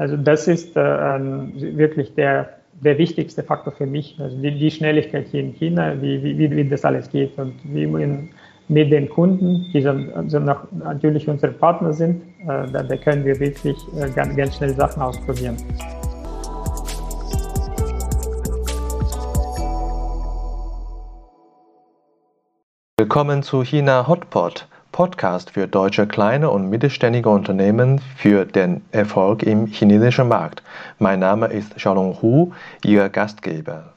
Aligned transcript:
Also 0.00 0.16
das 0.16 0.48
ist 0.48 0.74
äh, 0.78 0.80
wirklich 0.80 2.14
der, 2.14 2.48
der 2.82 2.96
wichtigste 2.96 3.42
Faktor 3.42 3.74
für 3.74 3.84
mich. 3.84 4.18
Also 4.18 4.34
die, 4.40 4.58
die 4.58 4.70
Schnelligkeit 4.70 5.26
hier 5.30 5.40
in 5.40 5.52
China, 5.52 5.92
wie, 6.00 6.22
wie, 6.22 6.50
wie 6.50 6.66
das 6.66 6.86
alles 6.86 7.10
geht 7.10 7.36
und 7.36 7.52
wie 7.64 7.86
man 7.86 8.30
mit 8.68 8.90
den 8.90 9.10
Kunden, 9.10 9.66
die 9.74 9.82
dann 9.82 10.10
also 10.14 10.38
natürlich 10.38 11.28
unsere 11.28 11.52
Partner 11.52 11.92
sind, 11.92 12.22
äh, 12.44 12.66
da, 12.72 12.82
da, 12.82 12.96
können 12.96 13.26
wir 13.26 13.38
wirklich 13.38 13.76
äh, 13.98 14.08
ganz, 14.08 14.34
ganz 14.34 14.56
schnell 14.56 14.74
Sachen 14.74 15.02
ausprobieren. 15.02 15.58
Willkommen 22.96 23.42
zu 23.42 23.64
China 23.64 24.08
Hotpot, 24.08 24.66
Podcast 24.92 25.50
für 25.50 25.68
deutsche 25.68 26.06
kleine 26.06 26.50
und 26.50 26.68
mittelständige 26.68 27.28
Unternehmen 27.28 28.00
für 28.16 28.44
den 28.44 28.84
Erfolg 28.90 29.42
im 29.42 29.66
chinesischen 29.66 30.28
Markt. 30.28 30.62
Mein 30.98 31.20
Name 31.20 31.46
ist 31.46 31.76
Xiaolong 31.76 32.20
Hu, 32.20 32.52
Ihr 32.84 33.08
Gastgeber. 33.08 33.94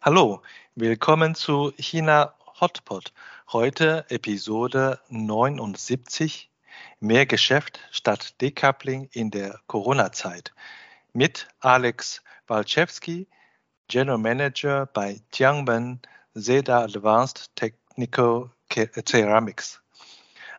Hallo, 0.00 0.42
willkommen 0.74 1.34
zu 1.34 1.72
China 1.78 2.34
Hotpot. 2.60 3.12
Heute 3.52 4.04
Episode 4.08 4.98
79. 5.10 6.50
Mehr 7.00 7.26
Geschäft 7.26 7.80
statt 7.90 8.40
Decoupling 8.40 9.08
in 9.12 9.30
der 9.30 9.60
Corona-Zeit. 9.66 10.52
Mit 11.14 11.46
Alex 11.60 12.22
Walczewski, 12.46 13.26
General 13.88 14.16
Manager 14.16 14.86
bei 14.86 15.20
Jiangmen 15.30 16.00
Zeda 16.34 16.84
Advanced 16.84 17.54
Technical 17.54 18.50
Ceramics. 18.70 19.82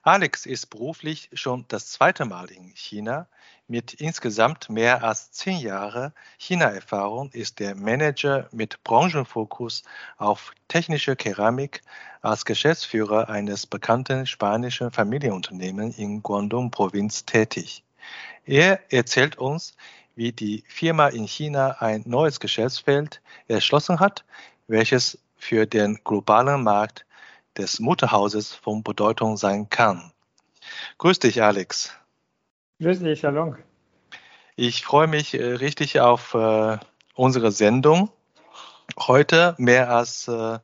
Alex 0.03 0.45
ist 0.45 0.67
beruflich 0.69 1.31
schon 1.33 1.65
das 1.69 1.91
zweite 1.91 2.25
Mal 2.25 2.51
in 2.51 2.71
China 2.75 3.27
mit 3.67 3.95
insgesamt 3.95 4.69
mehr 4.69 5.03
als 5.03 5.31
zehn 5.31 5.57
Jahren 5.57 6.13
China-Erfahrung 6.37 7.31
ist 7.31 7.59
er 7.59 7.73
Manager 7.73 8.47
mit 8.51 8.83
Branchenfokus 8.83 9.81
auf 10.17 10.53
technische 10.67 11.15
Keramik 11.15 11.81
als 12.21 12.45
Geschäftsführer 12.45 13.27
eines 13.27 13.65
bekannten 13.65 14.27
spanischen 14.27 14.91
Familienunternehmens 14.91 15.97
in 15.97 16.21
Guangdong-Provinz 16.21 17.25
tätig. 17.25 17.83
Er 18.45 18.79
erzählt 18.91 19.37
uns, 19.37 19.75
wie 20.15 20.31
die 20.31 20.63
Firma 20.67 21.07
in 21.07 21.27
China 21.27 21.77
ein 21.79 22.03
neues 22.05 22.39
Geschäftsfeld 22.39 23.21
erschlossen 23.47 23.99
hat, 23.99 24.23
welches 24.67 25.17
für 25.35 25.65
den 25.65 25.99
globalen 26.03 26.63
Markt 26.63 27.05
des 27.57 27.79
Mutterhauses 27.79 28.53
von 28.53 28.83
Bedeutung 28.83 29.37
sein 29.37 29.69
kann. 29.69 30.11
Grüß 30.97 31.19
dich, 31.19 31.41
Alex. 31.43 31.91
Grüß 32.79 32.99
dich, 32.99 33.19
Shalom. 33.19 33.57
Ich 34.55 34.85
freue 34.85 35.07
mich 35.07 35.33
äh, 35.33 35.43
richtig 35.43 35.99
auf 35.99 36.33
äh, 36.33 36.77
unsere 37.15 37.51
Sendung. 37.51 38.09
Heute 38.99 39.55
mehr 39.57 39.89
als 39.89 40.27
äh, 40.27 40.59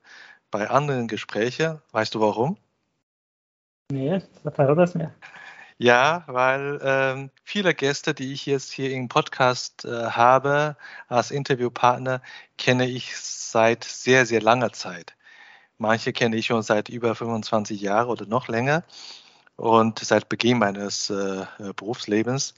bei 0.51 0.69
anderen 0.69 1.07
Gesprächen. 1.07 1.81
Weißt 1.91 2.13
du 2.13 2.21
warum? 2.21 2.57
Nee, 3.91 4.21
verrat 4.43 4.77
das 4.77 4.93
mir. 4.93 5.13
Ja, 5.81 6.25
weil 6.27 6.77
ähm, 6.83 7.31
viele 7.45 7.73
Gäste, 7.73 8.13
die 8.13 8.33
ich 8.33 8.45
jetzt 8.45 8.69
hier 8.69 8.91
im 8.91 9.07
Podcast 9.07 9.85
äh, 9.85 10.07
habe, 10.11 10.75
als 11.07 11.31
Interviewpartner, 11.31 12.21
kenne 12.57 12.85
ich 12.85 13.15
seit 13.17 13.85
sehr, 13.85 14.25
sehr 14.25 14.41
langer 14.41 14.73
Zeit. 14.73 15.15
Manche 15.77 16.11
kenne 16.11 16.35
ich 16.35 16.47
schon 16.47 16.63
seit 16.63 16.89
über 16.89 17.15
25 17.15 17.79
Jahren 17.79 18.09
oder 18.09 18.25
noch 18.25 18.49
länger 18.49 18.83
und 19.55 19.99
seit 19.99 20.27
Beginn 20.27 20.59
meines 20.59 21.09
äh, 21.09 21.45
Berufslebens. 21.77 22.55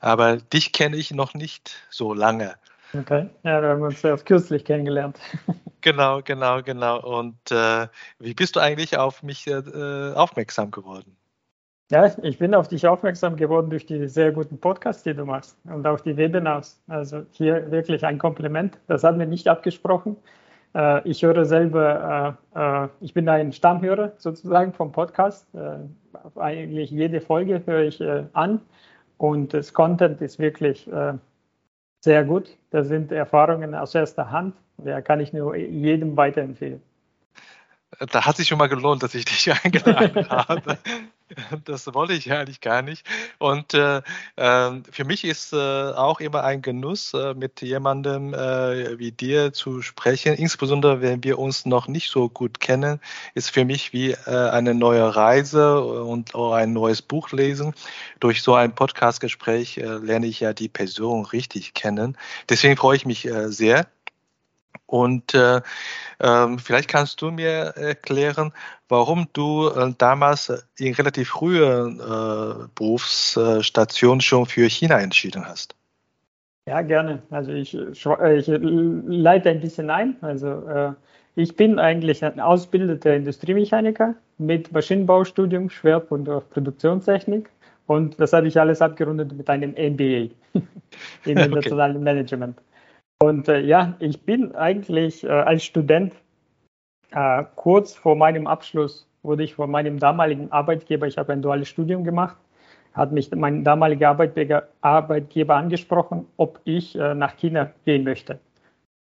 Aber 0.00 0.38
dich 0.38 0.72
kenne 0.72 0.96
ich 0.96 1.12
noch 1.12 1.34
nicht 1.34 1.76
so 1.88 2.14
lange. 2.14 2.56
Okay, 2.92 3.30
ja, 3.44 3.62
wir 3.62 3.68
haben 3.68 3.82
uns 3.82 4.02
erst 4.02 4.26
kürzlich 4.26 4.64
kennengelernt. 4.64 5.18
Genau, 5.82 6.20
genau, 6.20 6.62
genau. 6.64 7.00
Und 7.00 7.52
äh, 7.52 7.86
wie 8.18 8.34
bist 8.34 8.56
du 8.56 8.60
eigentlich 8.60 8.96
auf 8.98 9.22
mich 9.22 9.46
äh, 9.46 10.12
aufmerksam 10.14 10.72
geworden? 10.72 11.16
Ja, 11.88 12.12
ich 12.22 12.38
bin 12.38 12.52
auf 12.52 12.66
dich 12.66 12.86
aufmerksam 12.88 13.36
geworden 13.36 13.70
durch 13.70 13.86
die 13.86 14.08
sehr 14.08 14.32
guten 14.32 14.58
Podcasts, 14.58 15.04
die 15.04 15.14
du 15.14 15.24
machst 15.24 15.56
und 15.64 15.86
auch 15.86 16.00
die 16.00 16.16
Webinars. 16.16 16.82
Also 16.88 17.24
hier 17.30 17.70
wirklich 17.70 18.04
ein 18.04 18.18
Kompliment. 18.18 18.76
Das 18.88 19.04
haben 19.04 19.20
wir 19.20 19.26
nicht 19.26 19.46
abgesprochen. 19.46 20.16
Äh, 20.74 21.08
ich 21.08 21.22
höre 21.22 21.44
selber, 21.44 22.38
äh, 22.54 22.84
äh, 22.84 22.88
ich 23.00 23.14
bin 23.14 23.28
ein 23.28 23.52
Stammhörer 23.52 24.12
sozusagen 24.18 24.72
vom 24.72 24.90
Podcast. 24.90 25.46
eigentlich 26.34 26.90
jede 26.90 27.20
Folge 27.20 27.62
höre 27.66 27.84
ich 27.84 28.02
an 28.32 28.60
und 29.18 29.54
das 29.54 29.72
Content 29.72 30.20
ist 30.20 30.38
wirklich 30.38 30.90
sehr 32.00 32.24
gut. 32.24 32.56
Das 32.70 32.88
sind 32.88 33.12
Erfahrungen 33.12 33.74
aus 33.74 33.94
erster 33.94 34.30
Hand. 34.30 34.56
Da 34.78 35.00
kann 35.00 35.20
ich 35.20 35.32
nur 35.32 35.54
jedem 35.56 36.16
weiterempfehlen 36.16 36.82
da 38.10 38.26
hat 38.26 38.36
sich 38.36 38.48
schon 38.48 38.58
mal 38.58 38.68
gelohnt, 38.68 39.02
dass 39.02 39.14
ich 39.14 39.24
dich 39.24 39.52
eingeladen 39.64 40.28
habe. 40.28 40.78
Das 41.64 41.92
wollte 41.94 42.12
ich 42.12 42.32
eigentlich 42.32 42.60
gar 42.60 42.82
nicht. 42.82 43.06
Und 43.38 43.74
äh, 43.74 44.02
äh, 44.36 44.70
für 44.90 45.04
mich 45.04 45.24
ist 45.24 45.52
äh, 45.52 45.56
auch 45.56 46.20
immer 46.20 46.44
ein 46.44 46.62
Genuss, 46.62 47.14
äh, 47.14 47.34
mit 47.34 47.62
jemandem 47.62 48.34
äh, 48.34 48.98
wie 48.98 49.12
dir 49.12 49.52
zu 49.52 49.82
sprechen. 49.82 50.34
Insbesondere 50.34 51.00
wenn 51.00 51.24
wir 51.24 51.38
uns 51.38 51.66
noch 51.66 51.88
nicht 51.88 52.10
so 52.10 52.28
gut 52.28 52.60
kennen, 52.60 53.00
ist 53.34 53.50
für 53.50 53.64
mich 53.64 53.92
wie 53.92 54.12
äh, 54.12 54.50
eine 54.50 54.74
neue 54.74 55.14
Reise 55.14 55.80
und 55.80 56.34
auch 56.34 56.52
ein 56.52 56.72
neues 56.72 57.02
Buch 57.02 57.32
lesen. 57.32 57.74
Durch 58.20 58.42
so 58.42 58.54
ein 58.54 58.74
Podcastgespräch 58.74 59.76
lerne 59.76 60.26
ich 60.26 60.40
ja 60.40 60.52
die 60.52 60.68
Person 60.68 61.24
richtig 61.24 61.74
kennen. 61.74 62.16
Deswegen 62.48 62.76
freue 62.76 62.96
ich 62.96 63.06
mich 63.06 63.28
sehr. 63.46 63.86
Und 64.86 65.34
äh, 65.34 65.60
äh, 66.18 66.58
vielleicht 66.58 66.88
kannst 66.88 67.20
du 67.20 67.30
mir 67.30 67.74
erklären, 67.76 68.52
warum 68.88 69.26
du 69.32 69.68
äh, 69.68 69.92
damals 69.98 70.52
in 70.78 70.94
relativ 70.94 71.30
frühen 71.30 72.00
äh, 72.00 72.68
Berufsstation 72.74 74.20
schon 74.20 74.46
für 74.46 74.68
China 74.68 75.00
entschieden 75.00 75.44
hast. 75.46 75.74
Ja, 76.68 76.82
gerne. 76.82 77.22
Also 77.30 77.52
ich, 77.52 77.74
ich 77.74 78.04
leite 78.04 79.50
ein 79.50 79.60
bisschen 79.60 79.90
ein. 79.90 80.16
Also 80.20 80.68
äh, 80.68 80.92
ich 81.36 81.54
bin 81.54 81.78
eigentlich 81.78 82.24
ein 82.24 82.40
ausgebildeter 82.40 83.14
Industriemechaniker 83.14 84.14
mit 84.38 84.72
Maschinenbaustudium, 84.72 85.70
Schwerpunkt 85.70 86.28
auf 86.28 86.48
Produktionstechnik. 86.50 87.50
Und 87.86 88.18
das 88.18 88.32
habe 88.32 88.48
ich 88.48 88.58
alles 88.58 88.82
abgerundet 88.82 89.32
mit 89.32 89.48
einem 89.48 89.72
MBA 89.72 90.28
internationalem 91.24 91.96
okay. 91.96 92.04
Management. 92.04 92.58
Und 93.18 93.48
äh, 93.48 93.60
ja, 93.60 93.94
ich 93.98 94.22
bin 94.22 94.54
eigentlich 94.54 95.24
äh, 95.24 95.28
als 95.28 95.64
Student 95.64 96.14
äh, 97.12 97.44
kurz 97.54 97.94
vor 97.94 98.14
meinem 98.14 98.46
Abschluss 98.46 99.08
wurde 99.22 99.42
ich 99.42 99.54
von 99.54 99.70
meinem 99.70 99.98
damaligen 99.98 100.52
Arbeitgeber, 100.52 101.06
ich 101.06 101.18
habe 101.18 101.32
ein 101.32 101.42
duales 101.42 101.68
Studium 101.68 102.04
gemacht, 102.04 102.36
hat 102.92 103.12
mich 103.12 103.30
mein 103.34 103.64
damaliger 103.64 104.10
Arbeitgeber, 104.10 104.68
Arbeitgeber 104.82 105.56
angesprochen, 105.56 106.26
ob 106.36 106.60
ich 106.64 106.96
äh, 106.96 107.14
nach 107.14 107.36
China 107.36 107.72
gehen 107.84 108.04
möchte. 108.04 108.38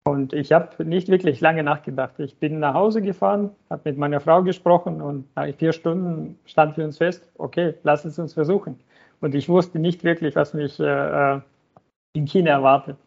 Und 0.06 0.34
ich 0.34 0.52
habe 0.52 0.84
nicht 0.86 1.10
wirklich 1.10 1.40
lange 1.40 1.62
nachgedacht. 1.62 2.20
Ich 2.20 2.36
bin 2.38 2.60
nach 2.60 2.74
Hause 2.74 3.02
gefahren, 3.02 3.52
habe 3.70 3.82
mit 3.86 3.98
meiner 3.98 4.20
Frau 4.20 4.42
gesprochen 4.42 5.02
und 5.02 5.26
nach 5.36 5.54
vier 5.56 5.72
Stunden 5.72 6.40
stand 6.46 6.74
für 6.76 6.84
uns 6.84 6.98
fest, 6.98 7.30
okay, 7.38 7.76
lass 7.84 8.06
es 8.06 8.18
uns 8.18 8.34
versuchen. 8.34 8.80
Und 9.22 9.36
ich 9.36 9.50
wusste 9.50 9.78
nicht 9.78 10.04
wirklich, 10.04 10.36
was 10.36 10.54
mich 10.54 10.80
äh, 10.80 11.36
äh 11.36 11.42
in 12.14 12.26
China 12.26 12.50
erwartet 12.50 12.98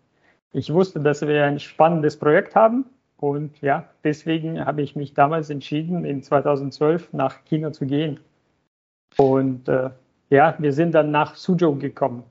ich 0.52 0.72
wusste, 0.72 1.00
dass 1.00 1.22
wir 1.22 1.44
ein 1.44 1.58
spannendes 1.58 2.18
Projekt 2.18 2.54
haben 2.54 2.86
und 3.22 3.60
ja, 3.60 3.88
deswegen 4.02 4.64
habe 4.64 4.82
ich 4.82 4.96
mich 4.96 5.14
damals 5.14 5.48
entschieden, 5.48 6.04
in 6.04 6.22
2012 6.22 7.12
nach 7.12 7.44
China 7.44 7.72
zu 7.72 7.86
gehen. 7.86 8.18
Und 9.16 9.68
äh, 9.68 9.90
ja, 10.28 10.56
wir 10.58 10.72
sind 10.72 10.92
dann 10.92 11.12
nach 11.12 11.36
Suzhou 11.36 11.76
gekommen. 11.76 12.24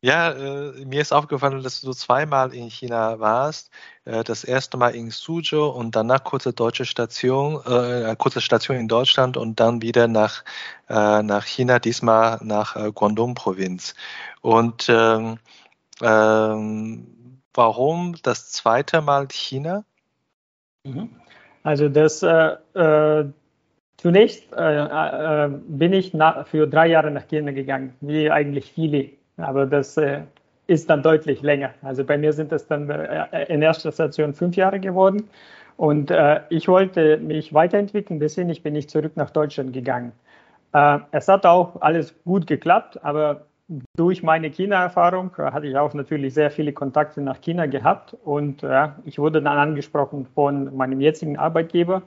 Ja, 0.00 0.30
äh, 0.30 0.84
mir 0.84 1.00
ist 1.00 1.12
aufgefallen, 1.12 1.64
dass 1.64 1.80
du 1.80 1.90
zweimal 1.90 2.54
in 2.54 2.70
China 2.70 3.18
warst. 3.18 3.70
Äh, 4.04 4.22
das 4.22 4.44
erste 4.44 4.76
Mal 4.76 4.94
in 4.94 5.10
Suzhou 5.10 5.66
und 5.66 5.96
danach 5.96 6.22
kurze 6.22 6.52
deutsche 6.52 6.84
Station, 6.84 7.60
äh, 7.66 8.14
kurze 8.16 8.40
Station 8.40 8.76
in 8.76 8.86
Deutschland 8.86 9.36
und 9.36 9.58
dann 9.58 9.82
wieder 9.82 10.06
nach, 10.06 10.44
äh, 10.88 11.22
nach 11.24 11.44
China, 11.44 11.80
diesmal 11.80 12.38
nach 12.42 12.76
äh, 12.76 12.92
Guangdong-Provinz. 12.92 13.94
Und 14.42 14.86
ähm, 14.88 15.38
ähm, 16.00 17.17
Warum 17.58 18.14
das 18.22 18.52
zweite 18.52 19.00
Mal 19.00 19.26
China? 19.26 19.84
Mhm. 20.84 21.08
Also 21.64 21.88
das 21.88 22.22
äh, 22.22 22.54
äh, 22.74 23.24
zunächst 23.96 24.52
äh, 24.52 25.46
äh, 25.46 25.48
bin 25.66 25.92
ich 25.92 26.14
nach, 26.14 26.46
für 26.46 26.68
drei 26.68 26.86
Jahre 26.86 27.10
nach 27.10 27.26
China 27.26 27.50
gegangen, 27.50 27.96
wie 28.00 28.30
eigentlich 28.30 28.70
viele. 28.70 29.10
Aber 29.38 29.66
das 29.66 29.96
äh, 29.96 30.20
ist 30.68 30.88
dann 30.88 31.02
deutlich 31.02 31.42
länger. 31.42 31.74
Also 31.82 32.04
bei 32.04 32.16
mir 32.16 32.32
sind 32.32 32.52
es 32.52 32.68
dann 32.68 32.88
äh, 32.90 33.52
in 33.52 33.60
erster 33.60 33.90
Station 33.90 34.34
fünf 34.34 34.54
Jahre 34.54 34.78
geworden. 34.78 35.28
Und 35.76 36.12
ich 36.50 36.66
wollte 36.66 37.18
mich 37.18 37.54
weiterentwickeln, 37.54 38.18
deswegen 38.18 38.52
bin 38.62 38.74
ich 38.74 38.88
zurück 38.88 39.12
nach 39.14 39.30
Deutschland 39.30 39.72
gegangen. 39.72 40.10
Es 41.12 41.28
hat 41.28 41.46
auch 41.46 41.80
alles 41.80 42.16
gut 42.24 42.48
geklappt, 42.48 43.04
aber 43.04 43.46
durch 43.96 44.22
meine 44.22 44.50
China-Erfahrung 44.50 45.30
äh, 45.38 45.42
hatte 45.50 45.66
ich 45.66 45.76
auch 45.76 45.94
natürlich 45.94 46.34
sehr 46.34 46.50
viele 46.50 46.72
Kontakte 46.72 47.20
nach 47.20 47.40
China 47.40 47.66
gehabt 47.66 48.14
und 48.24 48.62
äh, 48.62 48.88
ich 49.04 49.18
wurde 49.18 49.42
dann 49.42 49.58
angesprochen 49.58 50.26
von 50.34 50.74
meinem 50.76 51.00
jetzigen 51.00 51.36
Arbeitgeber 51.36 52.02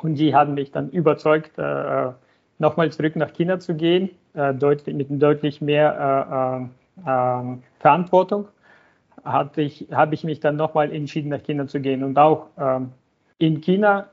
und 0.00 0.14
die 0.14 0.34
haben 0.34 0.54
mich 0.54 0.70
dann 0.70 0.90
überzeugt, 0.90 1.58
äh, 1.58 2.12
nochmal 2.58 2.90
zurück 2.92 3.16
nach 3.16 3.32
China 3.32 3.58
zu 3.58 3.74
gehen, 3.74 4.10
äh, 4.34 4.54
deutlich, 4.54 4.94
mit 4.94 5.22
deutlich 5.22 5.60
mehr 5.60 6.68
äh, 7.04 7.10
äh, 7.10 7.56
Verantwortung. 7.80 8.48
Ich, 9.56 9.88
habe 9.90 10.14
ich 10.14 10.24
mich 10.24 10.40
dann 10.40 10.56
nochmal 10.56 10.92
entschieden, 10.92 11.28
nach 11.30 11.42
China 11.42 11.66
zu 11.66 11.80
gehen 11.80 12.04
und 12.04 12.16
auch 12.18 12.46
ähm, 12.56 12.92
in 13.38 13.60
China 13.60 14.06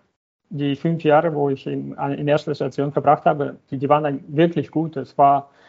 die 0.50 0.76
fünf 0.76 1.04
Jahre, 1.04 1.34
wo 1.34 1.50
ich 1.50 1.66
in, 1.68 1.94
in 1.94 2.28
erster 2.28 2.56
Station 2.56 2.92
verbracht 2.92 3.26
habe, 3.26 3.56
die, 3.70 3.78
die 3.78 3.88
waren 3.88 4.24
wirklich 4.28 4.72
gut. 4.72 4.98
Es 4.98 5.18
war 5.18 5.42
äh, 5.42 5.66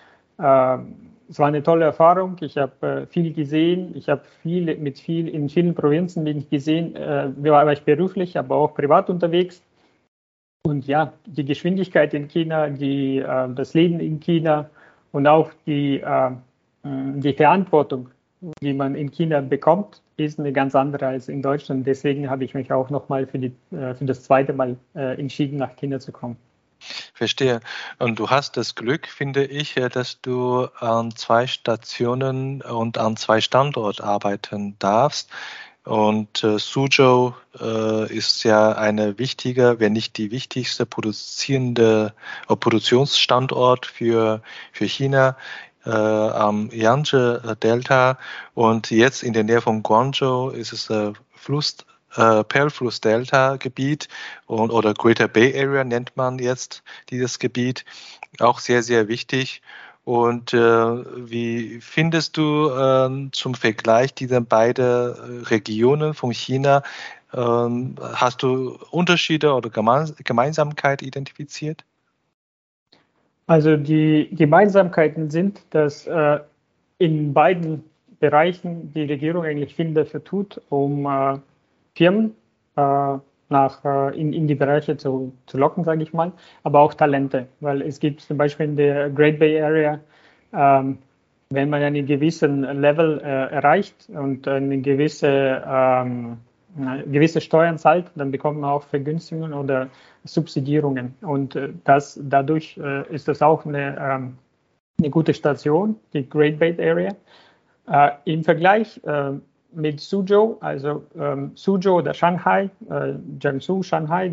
es 1.29 1.39
war 1.39 1.49
eine 1.49 1.63
tolle 1.63 1.87
Erfahrung. 1.87 2.37
Ich 2.41 2.57
habe 2.57 2.87
äh, 2.87 3.07
viel 3.07 3.33
gesehen. 3.33 3.97
Ich 3.97 4.09
habe 4.09 4.23
viel 4.43 4.77
mit 4.77 4.99
viel 4.99 5.29
in 5.29 5.49
vielen 5.49 5.75
Provinzen 5.75 6.25
bin 6.25 6.39
ich 6.39 6.51
gesehen. 6.51 6.95
Äh, 6.95 7.31
war 7.43 7.73
ich 7.73 7.83
beruflich, 7.83 8.39
aber 8.39 8.57
auch 8.57 8.75
privat 8.75 9.11
unterwegs. 9.11 9.63
Und 10.65 10.87
ja, 10.87 11.13
die 11.27 11.45
Geschwindigkeit 11.45 12.15
in 12.15 12.29
China, 12.29 12.69
die, 12.69 13.19
äh, 13.19 13.49
das 13.55 13.75
Leben 13.75 14.01
in 14.01 14.21
China 14.21 14.69
und 15.13 15.27
auch 15.27 15.51
die, 15.67 16.03
die 16.85 17.33
Verantwortung, 17.33 18.11
die 18.61 18.75
man 18.75 18.95
in 18.95 19.11
China 19.11 19.41
bekommt, 19.41 20.03
ist 20.19 20.39
eine 20.39 20.53
ganz 20.53 20.75
andere 20.75 21.07
als 21.07 21.29
in 21.29 21.41
Deutschland. 21.41 21.87
Deswegen 21.87 22.29
habe 22.29 22.45
ich 22.45 22.53
mich 22.53 22.71
auch 22.71 22.91
nochmal 22.91 23.27
für, 23.27 23.39
äh, 23.39 23.95
für 23.95 24.05
das 24.05 24.25
zweite 24.25 24.53
Mal 24.53 24.77
entschieden, 24.95 25.59
nach 25.59 25.75
China 25.77 25.99
zu 26.01 26.13
kommen. 26.13 26.37
Verstehe. 27.15 27.61
Und 27.99 28.19
du 28.19 28.31
hast 28.31 28.57
das 28.57 28.75
Glück, 28.75 29.07
finde 29.09 29.45
ich, 29.45 29.75
dass 29.75 30.21
du 30.21 30.67
an 30.79 31.15
zwei 31.15 31.47
Stationen 31.47 32.63
und 32.63 32.99
an 32.99 33.17
zwei 33.17 33.41
Standorten 33.41 34.03
arbeiten 34.03 34.79
darfst. 34.79 35.31
Und 35.87 36.43
äh, 36.43 36.59
Suzhou 36.59 37.35
äh, 37.61 38.13
ist 38.13 38.43
ja 38.43 38.73
eine 38.73 39.21
wichtige, 39.21 39.79
wenn 39.79 39.93
nicht 39.93 40.17
die 40.17 40.33
wichtigste 40.33 40.85
produzierende 40.85 42.13
äh, 42.49 42.57
Produktionsstandort 42.57 43.87
für, 43.87 44.43
für 44.73 44.85
China 44.85 45.37
äh, 45.85 45.91
am 45.91 46.71
Yangtze-Delta. 46.73 48.19
Und 48.55 48.91
jetzt 48.91 49.23
in 49.23 49.33
der 49.33 49.45
Nähe 49.45 49.61
von 49.61 49.85
Guangzhou 49.85 50.51
ist 50.51 50.73
es 50.73 50.91
äh, 50.91 51.13
Fluss, 51.37 51.77
äh, 52.17 52.45
Perlfluss-Delta-Gebiet 52.45 54.09
oder 54.47 54.95
Greater 54.95 55.29
Bay 55.29 55.53
Area 55.59 55.85
nennt 55.85 56.17
man 56.17 56.39
jetzt 56.39 56.83
dieses 57.11 57.39
Gebiet. 57.39 57.85
Auch 58.41 58.59
sehr, 58.59 58.83
sehr 58.83 59.09
wichtig. 59.09 59.63
Und 60.05 60.55
äh, 60.55 60.59
wie 60.59 61.81
findest 61.81 62.37
du 62.37 62.71
äh, 62.71 63.31
zum 63.33 63.55
Vergleich 63.55 64.15
dieser 64.15 64.41
beiden 64.41 65.45
Regionen 65.47 66.15
von 66.15 66.31
China, 66.31 66.83
äh, 67.33 67.39
hast 67.39 68.43
du 68.43 68.79
Unterschiede 68.91 69.53
oder 69.53 69.69
Gemeinsamkeit 69.71 71.03
identifiziert? 71.03 71.85
Also 73.47 73.77
die 73.77 74.29
Gemeinsamkeiten 74.33 75.31
sind, 75.31 75.61
dass 75.71 76.07
äh, 76.07 76.41
in 76.99 77.33
beiden 77.33 77.85
Bereichen 78.19 78.93
die 78.93 79.05
Regierung 79.05 79.45
eigentlich 79.45 79.75
viel 79.75 79.93
dafür 79.95 80.25
tut, 80.25 80.61
um 80.69 81.07
äh, 81.07 81.39
Firmen 81.97 82.35
äh, 82.77 83.19
nach, 83.49 83.85
äh, 83.85 84.21
in, 84.21 84.33
in 84.33 84.47
die 84.47 84.55
Bereiche 84.55 84.97
zu, 84.97 85.33
zu 85.47 85.57
locken, 85.59 85.85
sage 85.85 86.03
ich 86.03 86.13
mal, 86.13 86.33
aber 86.63 86.81
auch 86.81 86.95
Talente, 86.95 87.47
weil 87.61 87.83
es 87.83 88.01
gibt 88.01 88.21
zum 88.21 88.37
Beispiel 88.37 88.67
in 88.67 88.77
der 88.77 89.11
Great 89.11 89.39
Bay 89.39 89.61
Area, 89.61 90.01
ähm, 90.53 90.99
wenn 91.51 91.71
man 91.71 91.83
einen 91.83 92.07
gewissen 92.07 92.63
Level 92.63 93.21
äh, 93.21 93.55
erreicht 93.55 94.09
und 94.09 94.49
eine 94.49 94.81
gewisse, 94.81 95.63
ähm, 95.67 96.39
gewisse 97.07 97.41
Steuern 97.41 97.79
zahlt, 97.79 98.11
dann 98.17 98.33
bekommt 98.33 98.61
man 98.61 98.71
auch 98.71 98.83
Vergünstigungen 98.83 99.55
oder 99.55 99.89
Subsidierungen. 100.25 101.15
Und 101.23 101.55
äh, 101.55 101.69
das, 101.85 102.21
dadurch 102.23 102.77
äh, 102.79 103.15
ist 103.15 103.29
das 103.29 103.43
auch 103.43 103.65
eine, 103.65 103.97
ähm, 103.99 104.39
eine 104.99 105.11
gute 105.11 105.33
Station, 105.35 105.97
die 106.13 106.29
Great 106.29 106.59
Bay 106.59 106.77
Area. 106.81 107.15
Äh, 107.89 108.11
Im 108.25 108.43
Vergleich 108.43 109.01
mit 109.77 110.01
Suzhou, 110.01 110.57
also 110.61 111.05
ähm, 111.19 111.53
Suzhou 111.55 111.99
oder 111.99 112.15
Shanghai, 112.15 112.71
äh, 112.91 113.15
Jiangsu, 113.41 113.83
Shanghai, 113.83 114.33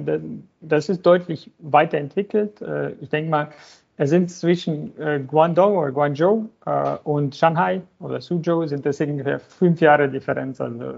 das 0.61 0.89
ist 0.89 1.05
deutlich 1.05 1.51
weiterentwickelt. 1.59 2.61
Äh, 2.61 2.91
ich 3.01 3.09
denke 3.09 3.29
mal, 3.29 3.49
es 3.97 4.09
sind 4.09 4.31
zwischen 4.31 4.97
äh, 4.99 5.19
Guangdong 5.19 5.77
oder 5.77 5.91
Guangzhou 5.91 6.49
äh, 6.65 6.97
und 7.03 7.35
Shanghai 7.35 7.81
oder 7.99 8.21
Suzhou 8.21 8.65
sind 8.65 8.85
das 8.85 8.99
ungefähr 9.01 9.39
fünf 9.39 9.81
Jahre 9.81 10.09
Differenz. 10.09 10.59
Also 10.59 10.95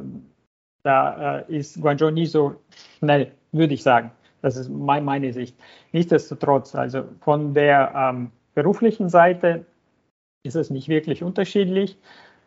da 0.84 1.40
äh, 1.40 1.58
ist 1.58 1.82
Guangzhou 1.82 2.12
nie 2.12 2.28
so 2.28 2.56
schnell, 3.00 3.32
würde 3.52 3.74
ich 3.74 3.84
sagen. 3.84 4.12
Das 4.42 4.58
ist 4.58 4.70
mein, 4.70 5.04
meine 5.04 5.34
Sicht. 5.34 5.58
Nichtsdestotrotz, 5.92 6.76
also 6.76 7.04
von 7.22 7.54
der 7.56 7.92
ähm, 7.96 8.32
beruflichen 8.54 9.10
Seite 9.10 9.66
ist 10.44 10.56
es 10.56 10.70
nicht 10.70 10.88
wirklich 10.88 11.24
unterschiedlich. 11.24 11.98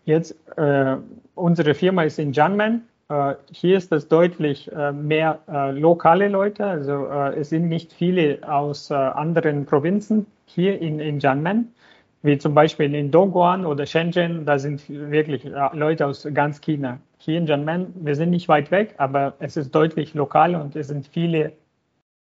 Jetzt, 0.09 0.35
äh, 0.57 0.97
unsere 1.35 1.75
Firma 1.75 2.03
ist 2.03 2.19
in 2.19 2.33
Janmen. 2.33 2.89
Äh, 3.11 3.35
hier 3.53 3.77
ist 3.77 3.93
es 3.93 4.09
deutlich 4.09 4.73
äh, 4.73 4.91
mehr 4.91 5.41
äh, 5.47 5.71
lokale 5.73 6.29
Leute. 6.29 6.65
Also 6.65 7.09
äh, 7.09 7.39
es 7.39 7.51
sind 7.51 7.69
nicht 7.69 7.93
viele 7.93 8.39
aus 8.51 8.91
äh, 8.91 8.95
anderen 8.95 9.67
Provinzen 9.67 10.25
hier 10.47 10.81
in, 10.81 10.99
in 10.99 11.21
Janmen, 11.21 11.75
wie 12.23 12.39
zum 12.39 12.55
Beispiel 12.55 12.95
in 12.95 13.11
Dongguan 13.11 13.67
oder 13.67 13.85
Shenzhen. 13.85 14.47
Da 14.47 14.59
sind 14.59 14.89
wirklich 14.89 15.45
Leute 15.75 16.07
aus 16.07 16.27
ganz 16.33 16.63
China. 16.63 16.99
Hier 17.19 17.37
in 17.37 17.47
Janmen, 17.47 17.93
wir 17.97 18.15
sind 18.15 18.31
nicht 18.31 18.49
weit 18.49 18.71
weg, 18.71 18.95
aber 18.97 19.35
es 19.41 19.59
ist 19.59 19.75
deutlich 19.75 20.15
lokal 20.15 20.55
und 20.55 20.75
es 20.75 20.89
sind 20.89 21.07
viele 21.07 21.53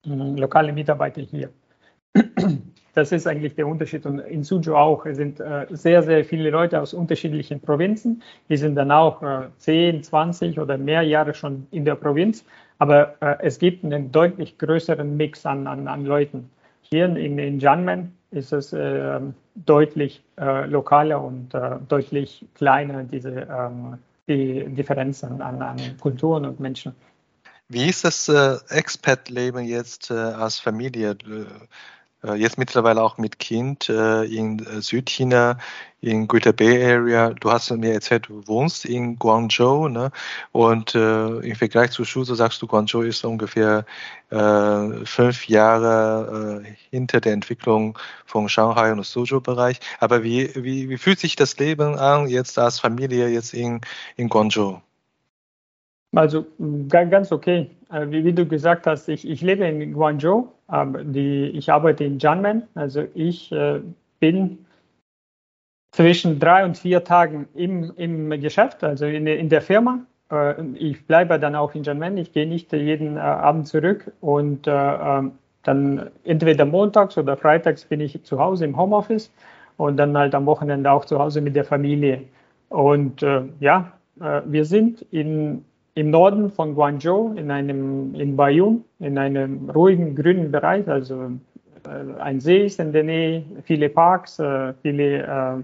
lokale 0.04 0.74
Mitarbeiter 0.74 1.22
hier. 1.22 1.48
Das 2.94 3.12
ist 3.12 3.26
eigentlich 3.26 3.54
der 3.54 3.66
Unterschied. 3.66 4.06
Und 4.06 4.18
in 4.20 4.42
Suzhou 4.42 4.74
auch. 4.74 5.06
Es 5.06 5.16
sind 5.16 5.40
äh, 5.40 5.66
sehr, 5.70 6.02
sehr 6.02 6.24
viele 6.24 6.50
Leute 6.50 6.80
aus 6.80 6.94
unterschiedlichen 6.94 7.60
Provinzen. 7.60 8.22
Die 8.48 8.56
sind 8.56 8.74
dann 8.74 8.90
auch 8.90 9.22
äh, 9.22 9.48
10, 9.58 10.02
20 10.02 10.58
oder 10.58 10.76
mehr 10.78 11.02
Jahre 11.02 11.34
schon 11.34 11.66
in 11.70 11.84
der 11.84 11.94
Provinz. 11.94 12.44
Aber 12.78 13.14
äh, 13.20 13.36
es 13.40 13.58
gibt 13.58 13.84
einen 13.84 14.10
deutlich 14.10 14.58
größeren 14.58 15.16
Mix 15.16 15.46
an, 15.46 15.66
an, 15.66 15.86
an 15.86 16.04
Leuten. 16.04 16.50
Hier 16.82 17.04
in, 17.04 17.38
in 17.38 17.60
Janmen 17.60 18.16
ist 18.30 18.52
es 18.52 18.72
äh, 18.72 19.20
deutlich 19.54 20.22
äh, 20.38 20.66
lokaler 20.66 21.22
und 21.22 21.54
äh, 21.54 21.76
deutlich 21.88 22.44
kleiner, 22.54 23.04
diese 23.04 23.46
ähm, 23.50 23.98
die 24.28 24.64
Differenzen 24.68 25.42
an, 25.42 25.60
an 25.60 25.78
Kulturen 26.00 26.44
und 26.46 26.60
Menschen. 26.60 26.94
Wie 27.68 27.88
ist 27.88 28.04
das 28.04 28.28
äh, 28.28 28.56
Expat-Leben 28.68 29.64
jetzt 29.64 30.10
äh, 30.10 30.14
als 30.14 30.58
Familie? 30.58 31.16
Äh, 32.22 32.34
jetzt 32.34 32.58
mittlerweile 32.58 33.02
auch 33.02 33.18
mit 33.18 33.38
Kind 33.38 33.88
äh, 33.88 34.24
in 34.24 34.58
äh, 34.58 34.82
Südchina, 34.82 35.58
in 36.00 36.28
Greater 36.28 36.52
Bay 36.52 36.84
Area. 36.84 37.30
Du 37.30 37.50
hast 37.50 37.70
mir 37.70 37.92
erzählt, 37.92 38.28
du 38.28 38.46
wohnst 38.46 38.84
in 38.84 39.16
Guangzhou, 39.16 39.88
ne? 39.88 40.10
Und 40.52 40.94
äh, 40.94 41.38
im 41.40 41.56
Vergleich 41.56 41.90
zu 41.92 42.04
Suzhou 42.04 42.34
sagst 42.34 42.60
du, 42.62 42.66
Guangzhou 42.66 43.02
ist 43.02 43.24
ungefähr 43.24 43.84
äh, 44.30 45.04
fünf 45.04 45.48
Jahre 45.48 46.62
äh, 46.64 46.74
hinter 46.90 47.20
der 47.20 47.32
Entwicklung 47.32 47.98
von 48.26 48.48
Shanghai 48.48 48.92
und 48.92 49.04
Suzhou-Bereich. 49.04 49.80
Aber 49.98 50.22
wie, 50.22 50.50
wie, 50.54 50.88
wie 50.88 50.98
fühlt 50.98 51.20
sich 51.20 51.36
das 51.36 51.58
Leben 51.58 51.98
an, 51.98 52.28
jetzt 52.28 52.58
als 52.58 52.80
Familie 52.80 53.28
jetzt 53.28 53.54
in, 53.54 53.80
in 54.16 54.28
Guangzhou? 54.28 54.80
Also 56.14 56.44
ganz 56.88 57.30
okay. 57.30 57.70
Wie, 57.90 58.24
wie, 58.24 58.32
du 58.32 58.46
gesagt 58.46 58.86
hast, 58.86 59.08
ich, 59.08 59.28
ich 59.28 59.42
lebe 59.42 59.64
in 59.64 59.92
Guangzhou, 59.92 60.48
aber 60.66 61.02
die, 61.04 61.46
ich 61.48 61.70
arbeite 61.72 62.04
in 62.04 62.18
Janmen. 62.18 62.62
Also 62.74 63.04
ich 63.14 63.50
äh, 63.52 63.80
bin 64.20 64.64
zwischen 65.92 66.38
drei 66.38 66.64
und 66.64 66.78
vier 66.78 67.04
Tagen 67.04 67.48
im, 67.54 67.92
im 67.96 68.30
Geschäft, 68.40 68.84
also 68.84 69.06
in, 69.06 69.26
in 69.26 69.48
der 69.48 69.62
Firma. 69.62 70.00
Äh, 70.30 70.62
ich 70.74 71.04
bleibe 71.06 71.38
dann 71.38 71.54
auch 71.54 71.74
in 71.74 71.82
Janmen. 71.82 72.16
Ich 72.16 72.32
gehe 72.32 72.46
nicht 72.46 72.72
jeden 72.72 73.16
äh, 73.16 73.20
Abend 73.20 73.66
zurück 73.66 74.12
und 74.20 74.66
äh, 74.66 74.70
ähm, 74.70 75.32
dann 75.62 76.10
entweder 76.24 76.64
montags 76.64 77.18
oder 77.18 77.36
freitags 77.36 77.84
bin 77.84 78.00
ich 78.00 78.22
zu 78.22 78.38
Hause 78.38 78.64
im 78.64 78.76
Homeoffice 78.76 79.30
und 79.76 79.96
dann 79.96 80.16
halt 80.16 80.34
am 80.34 80.46
Wochenende 80.46 80.90
auch 80.90 81.04
zu 81.04 81.18
Hause 81.18 81.40
mit 81.40 81.56
der 81.56 81.64
Familie. 81.64 82.22
Und 82.68 83.22
äh, 83.22 83.42
ja, 83.58 83.92
äh, 84.20 84.40
wir 84.46 84.64
sind 84.64 85.02
in 85.10 85.64
im 86.00 86.10
Norden 86.10 86.50
von 86.50 86.74
Guangzhou, 86.74 87.34
in 87.36 87.50
einem, 87.50 88.14
in 88.14 88.34
Bayun, 88.34 88.82
in 89.00 89.18
einem 89.18 89.68
ruhigen 89.68 90.16
grünen 90.16 90.50
Bereich. 90.50 90.88
Also 90.88 91.32
äh, 91.84 92.20
ein 92.20 92.40
See 92.40 92.64
ist 92.64 92.80
in 92.80 92.92
der 92.92 93.04
Nähe, 93.04 93.44
viele 93.64 93.90
Parks, 93.90 94.38
äh, 94.38 94.72
viele 94.80 95.22
äh, 95.22 95.62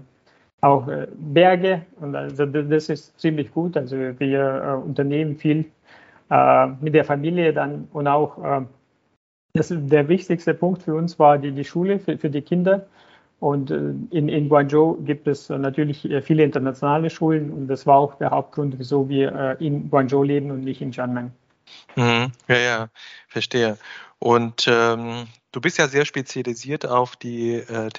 auch 0.61 0.87
Berge. 1.15 1.81
Und 1.99 2.15
also 2.15 2.45
das 2.45 2.89
ist 2.89 3.19
ziemlich 3.19 3.51
gut. 3.51 3.75
Also 3.75 3.95
wir 3.95 4.81
unternehmen 4.85 5.35
viel 5.35 5.65
mit 6.81 6.93
der 6.93 7.05
Familie 7.05 7.53
dann 7.53 7.87
und 7.93 8.07
auch 8.07 8.63
das, 9.53 9.71
der 9.71 10.09
wichtigste 10.09 10.55
Punkt 10.55 10.81
für 10.83 10.95
uns 10.95 11.19
war 11.19 11.37
die, 11.37 11.51
die 11.51 11.63
Schule 11.63 11.99
für, 11.99 12.17
für 12.17 12.29
die 12.29 12.41
Kinder. 12.41 12.87
Und 13.39 13.69
äh, 13.69 13.93
in, 14.09 14.29
in 14.29 14.49
Guangzhou 14.49 14.95
gibt 15.03 15.27
es 15.27 15.49
natürlich 15.49 16.09
äh, 16.09 16.21
viele 16.21 16.43
internationale 16.43 17.09
Schulen 17.09 17.51
und 17.51 17.67
das 17.67 17.85
war 17.85 17.97
auch 17.97 18.15
der 18.15 18.31
Hauptgrund, 18.31 18.79
wieso 18.79 19.09
wir 19.09 19.57
äh, 19.59 19.65
in 19.65 19.89
Guangzhou 19.89 20.23
leben 20.23 20.49
und 20.49 20.61
nicht 20.61 20.81
in 20.81 20.91
Jiangmen. 20.91 21.31
Mhm. 21.95 22.31
Ja, 22.47 22.57
ja, 22.57 22.89
verstehe. 23.27 23.77
Und 24.19 24.65
ähm, 24.67 25.27
du 25.51 25.61
bist 25.61 25.77
ja 25.77 25.87
sehr 25.87 26.05
spezialisiert 26.05 26.87
auf 26.87 27.15
die 27.15 27.53
äh, 27.53 27.89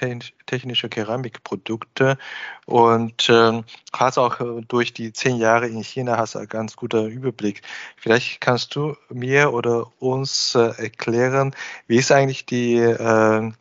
technische 0.45 0.89
Keramikprodukte 0.89 2.17
und 2.65 3.29
ähm, 3.29 3.63
hast 3.93 4.17
auch 4.17 4.41
äh, 4.41 4.61
durch 4.67 4.93
die 4.93 5.13
zehn 5.13 5.37
Jahre 5.37 5.67
in 5.67 5.81
China 5.83 6.17
hast 6.17 6.35
einen 6.35 6.49
ganz 6.49 6.75
guter 6.75 7.05
Überblick. 7.05 7.61
Vielleicht 7.95 8.41
kannst 8.41 8.75
du 8.75 8.97
mir 9.09 9.53
oder 9.53 9.87
uns 9.99 10.55
äh, 10.55 10.71
erklären, 10.81 11.55
wie 11.87 11.97
ist 11.97 12.11
eigentlich 12.11 12.45
die 12.45 12.75
ähm, 12.75 13.55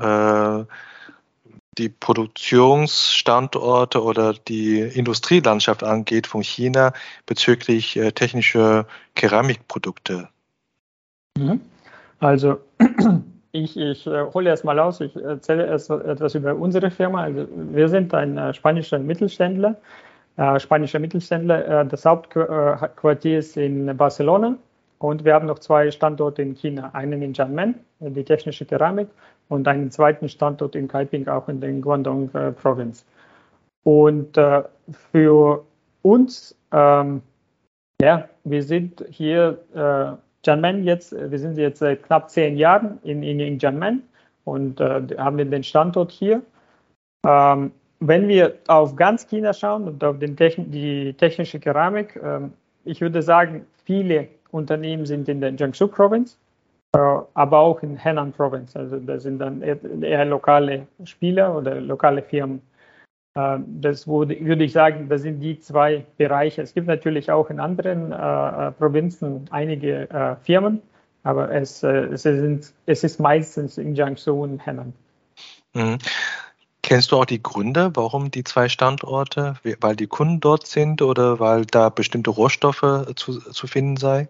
äh, 0.00 0.64
die 1.78 1.88
Produktionsstandorte 1.88 4.02
oder 4.02 4.34
die 4.34 4.80
Industrielandschaft 4.80 5.84
angeht 5.84 6.26
von 6.26 6.42
China 6.42 6.92
bezüglich 7.26 7.96
äh, 7.96 8.12
technischer 8.12 8.86
Keramikprodukte? 9.14 10.28
Mhm. 11.38 11.60
Also 12.20 12.58
ich, 13.52 13.76
ich 13.76 14.06
äh, 14.06 14.24
hole 14.32 14.50
erst 14.50 14.64
mal 14.64 14.78
aus, 14.78 15.00
ich 15.00 15.16
erzähle 15.16 15.66
erst 15.66 15.90
etwas 15.90 16.34
über 16.34 16.54
unsere 16.54 16.90
Firma. 16.90 17.22
Also 17.22 17.46
wir 17.72 17.88
sind 17.88 18.14
ein 18.14 18.38
äh, 18.38 18.54
spanischer 18.54 18.98
Mittelständler, 18.98 19.76
spanischer 20.58 20.98
Mittelständler. 20.98 21.84
Das 21.84 22.04
Hauptquartier 22.04 23.38
ist 23.38 23.56
in 23.56 23.96
Barcelona 23.96 24.56
und 24.98 25.24
wir 25.24 25.32
haben 25.32 25.46
noch 25.46 25.60
zwei 25.60 25.92
Standorte 25.92 26.42
in 26.42 26.56
China. 26.56 26.90
Einen 26.92 27.22
in 27.22 27.34
Jiangmen, 27.34 27.76
die 28.00 28.24
technische 28.24 28.64
Keramik, 28.64 29.06
und 29.48 29.68
einen 29.68 29.90
zweiten 29.90 30.28
Standort 30.28 30.74
in 30.74 30.88
Kaiping, 30.88 31.28
auch 31.28 31.48
in 31.48 31.60
der 31.60 31.72
Guangdong 31.72 32.30
äh, 32.34 32.52
Province. 32.52 33.04
Und 33.84 34.36
äh, 34.38 34.62
für 35.12 35.64
uns, 36.02 36.56
ähm, 36.72 37.22
ja, 38.00 38.28
wir 38.44 38.62
sind 38.62 39.04
hier 39.10 39.58
äh, 39.74 40.16
Jianmen 40.44 40.84
jetzt, 40.84 41.12
wir 41.12 41.38
sind 41.38 41.56
jetzt 41.56 41.78
seit 41.78 42.02
knapp 42.02 42.30
zehn 42.30 42.56
Jahren 42.56 42.98
in, 43.02 43.22
in, 43.22 43.40
in 43.40 43.58
Jianmen 43.58 44.02
und 44.44 44.80
äh, 44.80 45.02
haben 45.18 45.38
den 45.38 45.62
Standort 45.62 46.12
hier. 46.12 46.42
Ähm, 47.26 47.72
wenn 48.00 48.28
wir 48.28 48.58
auf 48.68 48.96
ganz 48.96 49.26
China 49.26 49.52
schauen 49.52 49.88
und 49.88 50.04
auf 50.04 50.18
den 50.18 50.36
Techn 50.36 50.70
die 50.70 51.14
technische 51.14 51.58
Keramik, 51.58 52.20
ähm, 52.22 52.52
ich 52.84 53.00
würde 53.00 53.22
sagen, 53.22 53.66
viele 53.84 54.28
Unternehmen 54.50 55.06
sind 55.06 55.28
in 55.28 55.40
der 55.40 55.50
Jiangsu 55.50 55.88
Province, 55.88 56.36
äh, 56.36 56.43
aber 56.94 57.58
auch 57.58 57.82
in 57.82 57.96
Henan 57.96 58.32
Province. 58.32 58.78
Also 58.78 58.98
das 58.98 59.22
sind 59.22 59.38
dann 59.38 59.62
eher, 59.62 60.24
lokale 60.24 60.86
Spieler 61.04 61.56
oder 61.56 61.80
lokale 61.80 62.22
Firmen. 62.22 62.62
Äh, 63.34 63.58
das 63.66 64.06
würde, 64.06 64.38
würde 64.40 64.64
ich 64.64 64.72
sagen, 64.72 65.08
das 65.08 65.22
sind 65.22 65.40
die 65.40 65.58
zwei 65.58 66.04
Bereiche. 66.16 66.62
Es 66.62 66.74
gibt 66.74 66.86
natürlich 66.86 67.30
auch 67.30 67.50
in 67.50 67.60
anderen 67.60 68.12
äh, 68.12 68.72
Provinzen 68.72 69.46
einige 69.50 70.08
äh, 70.10 70.36
Firmen, 70.36 70.82
aber 71.22 71.50
es, 71.50 71.82
äh, 71.82 72.06
es, 72.12 72.22
sind, 72.22 72.72
es 72.86 73.04
ist 73.04 73.18
meistens 73.18 73.78
in 73.78 73.94
Jiangsu 73.94 74.42
und 74.42 74.64
Henan. 74.64 74.92
Mhm. 75.74 75.98
Kennst 76.82 77.12
du 77.12 77.16
auch 77.16 77.24
die 77.24 77.42
Gründe, 77.42 77.92
warum 77.94 78.30
die 78.30 78.44
zwei 78.44 78.68
Standorte? 78.68 79.54
Weil 79.80 79.96
die 79.96 80.06
Kunden 80.06 80.40
dort 80.40 80.66
sind 80.66 81.00
oder 81.00 81.40
weil 81.40 81.64
da 81.64 81.88
bestimmte 81.88 82.28
Rohstoffe 82.28 83.06
zu, 83.16 83.40
zu 83.40 83.66
finden 83.66 83.96
sei? 83.96 84.28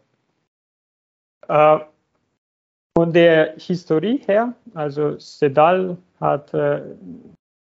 Äh, 2.95 3.01
von 3.01 3.13
der 3.13 3.55
Historie 3.57 4.21
her, 4.27 4.55
also 4.75 5.19
Sedal 5.19 5.97
hat 6.21 6.55
äh, 6.55 6.81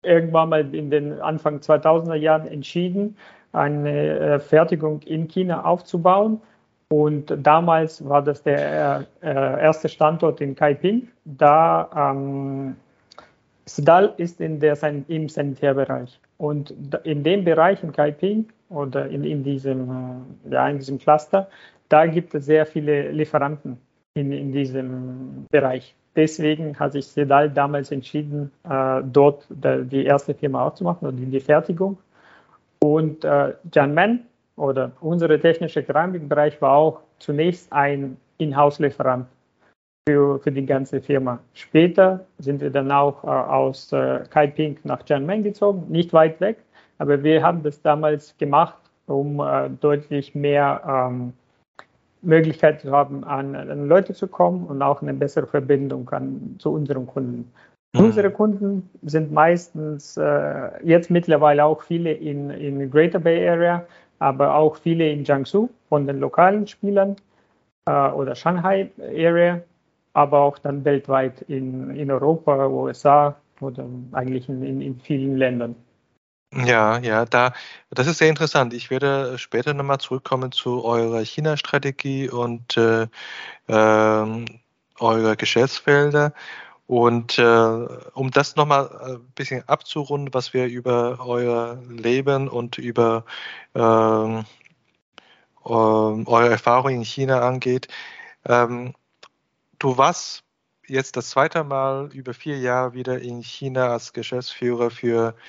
irgendwann 0.03 0.49
mal 0.49 0.75
in 0.75 0.91
den 0.91 1.21
Anfang 1.21 1.59
2000er 1.59 2.15
Jahren 2.15 2.47
entschieden, 2.47 3.17
eine 3.53 4.19
äh, 4.19 4.39
Fertigung 4.39 5.03
in 5.03 5.27
China 5.29 5.65
aufzubauen. 5.65 6.41
Und 6.91 7.35
damals 7.43 8.09
war 8.09 8.23
das 8.23 8.43
der 8.43 9.07
äh, 9.21 9.29
erste 9.29 9.89
Standort 9.89 10.41
in 10.41 10.55
Kaiping. 10.55 11.09
Da 11.25 11.91
ähm, 11.95 12.77
Sedal 13.67 14.15
ist 14.17 14.41
in 14.41 14.61
der, 14.61 14.79
im 15.09 15.29
Sanitärbereich. 15.29 16.19
Und 16.39 16.75
in 17.05 17.25
dem 17.25 17.45
Bereich 17.45 17.83
in 17.83 17.93
Kaiping 17.93 18.49
oder 18.71 19.07
in, 19.09 19.25
in, 19.25 19.43
diesem, 19.43 20.25
äh, 20.47 20.55
ja, 20.55 20.69
in 20.69 20.79
diesem 20.79 20.99
Cluster, 20.99 21.49
da 21.91 22.07
gibt 22.07 22.35
es 22.35 22.47
sehr 22.47 22.65
viele 22.65 23.11
Lieferanten 23.11 23.79
in, 24.19 24.33
in 24.33 24.53
diesem 24.53 25.47
Bereich. 25.51 25.95
Deswegen 26.17 26.79
hat 26.79 26.93
sich 26.93 27.07
Sedal 27.07 27.49
damals 27.49 27.93
entschieden, 27.93 28.51
äh, 28.69 29.03
dort 29.05 29.47
die 29.51 30.05
erste 30.05 30.35
Firma 30.35 30.67
aufzumachen 30.67 31.07
und 31.07 31.17
die 31.17 31.41
Fertigung. 31.41 31.97
Und 32.81 33.25
äh, 33.25 33.55
Janman 33.73 34.21
oder 34.57 34.93
unsere 35.01 35.39
technische 35.39 35.83
Keramikbereich 35.83 36.61
war 36.61 36.73
auch 36.73 37.01
zunächst 37.19 37.73
ein 37.73 38.17
Inhouse-Lieferant 38.39 39.27
für, 40.09 40.39
für 40.41 40.53
die 40.53 40.67
ganze 40.67 41.01
Firma. 41.01 41.39
Später 41.55 42.25
sind 42.39 42.61
wir 42.61 42.71
dann 42.71 42.91
auch 42.91 43.23
äh, 43.25 43.29
aus 43.29 43.93
äh, 43.93 44.25
Kaiping 44.31 44.79
nach 44.85 45.03
Janman 45.07 45.43
gezogen, 45.43 45.85
nicht 45.89 46.13
weit 46.13 46.41
weg, 46.41 46.59
aber 46.99 47.23
wir 47.23 47.43
haben 47.43 47.63
das 47.63 47.83
damals 47.83 48.37
gemacht, 48.39 48.79
um 49.07 49.41
äh, 49.41 49.71
deutlich 49.81 50.35
mehr 50.35 50.83
ähm, 50.87 51.33
Möglichkeit 52.23 52.81
zu 52.81 52.91
haben, 52.91 53.25
an, 53.25 53.55
an, 53.55 53.89
Leute 53.89 54.15
zu 54.15 54.27
kommen 54.27 54.67
und 54.67 54.83
auch 54.83 55.03
eine 55.03 55.15
bessere 55.15 55.47
Verbindung 55.47 56.09
an, 56.11 56.57
zu 56.59 56.73
unseren 56.73 57.07
Kunden. 57.07 57.51
Mhm. 57.95 58.01
Unsere 58.01 58.31
Kunden 58.31 58.89
sind 59.03 59.33
meistens 59.33 60.17
äh, 60.17 60.85
jetzt 60.85 61.11
mittlerweile 61.11 61.65
auch 61.65 61.83
viele 61.83 62.13
in, 62.13 62.51
in 62.51 62.91
Greater 62.91 63.19
Bay 63.19 63.49
Area, 63.49 63.85
aber 64.19 64.55
auch 64.55 64.77
viele 64.77 65.11
in 65.11 65.25
Jiangsu 65.25 65.69
von 65.89 66.07
den 66.07 66.21
lokalen 66.21 66.67
Spielern 66.67 67.17
äh, 67.87 68.11
oder 68.11 68.35
Shanghai 68.35 68.91
Area, 69.01 69.61
aber 70.13 70.41
auch 70.41 70.59
dann 70.59 70.85
weltweit 70.85 71.43
in, 71.43 71.91
in 71.97 72.11
Europa, 72.11 72.67
USA 72.67 73.37
oder 73.61 73.87
eigentlich 74.13 74.49
in, 74.49 74.63
in, 74.63 74.81
in 74.81 75.01
vielen 75.01 75.37
Ländern. 75.37 75.75
Ja, 76.53 76.99
ja, 76.99 77.27
da, 77.27 77.53
das 77.91 78.07
ist 78.07 78.19
sehr 78.19 78.31
interessant. 78.31 78.73
Ich 78.73 78.89
werde 78.91 79.37
später 79.39 79.75
nochmal 79.75 79.99
zurückkommen 80.01 80.51
zu 80.51 80.83
eurer 80.83 81.21
China-Strategie 81.23 82.31
und 82.31 82.77
äh, 82.79 83.07
ähm, 83.69 84.47
eurer 84.99 85.37
Geschäftsfelder. 85.37 86.35
Und 86.87 87.39
äh, 87.39 87.43
um 88.15 88.31
das 88.33 88.57
nochmal 88.57 88.89
ein 89.17 89.33
bisschen 89.35 89.69
abzurunden, 89.69 90.35
was 90.35 90.55
wir 90.55 90.67
über 90.67 91.19
euer 91.27 91.83
Leben 91.89 92.49
und 92.49 92.79
über 92.79 93.25
ähm, 93.75 94.45
ähm, 95.67 96.27
eure 96.27 96.51
Erfahrung 96.51 96.91
in 96.93 97.05
China 97.05 97.41
angeht. 97.47 97.89
Ähm, 98.47 98.95
du 99.79 99.99
warst 99.99 100.45
jetzt 100.87 101.17
das 101.17 101.31
zweite 101.31 101.65
Mal 101.65 102.11
über 102.15 102.35
vier 102.35 102.59
Jahre 102.59 102.95
wieder 102.95 103.21
in 103.21 103.43
China 103.43 103.89
als 103.91 104.13
Geschäftsführer 104.13 104.91
für 104.91 105.31
äh, 105.31 105.41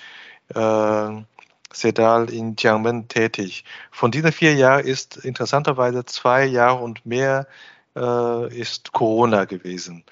Sedal 0.53 2.29
in 2.31 2.55
Jiangmen 2.57 3.07
tätig. 3.07 3.63
Von 3.91 4.11
diesen 4.11 4.31
vier 4.31 4.55
Jahren 4.55 4.85
ist 4.85 5.17
interessanterweise 5.17 6.05
zwei 6.05 6.45
Jahre 6.45 6.83
und 6.83 7.05
mehr 7.05 7.47
äh, 7.95 8.57
ist 8.59 8.91
Corona 8.91 9.45
gewesen. 9.45 10.03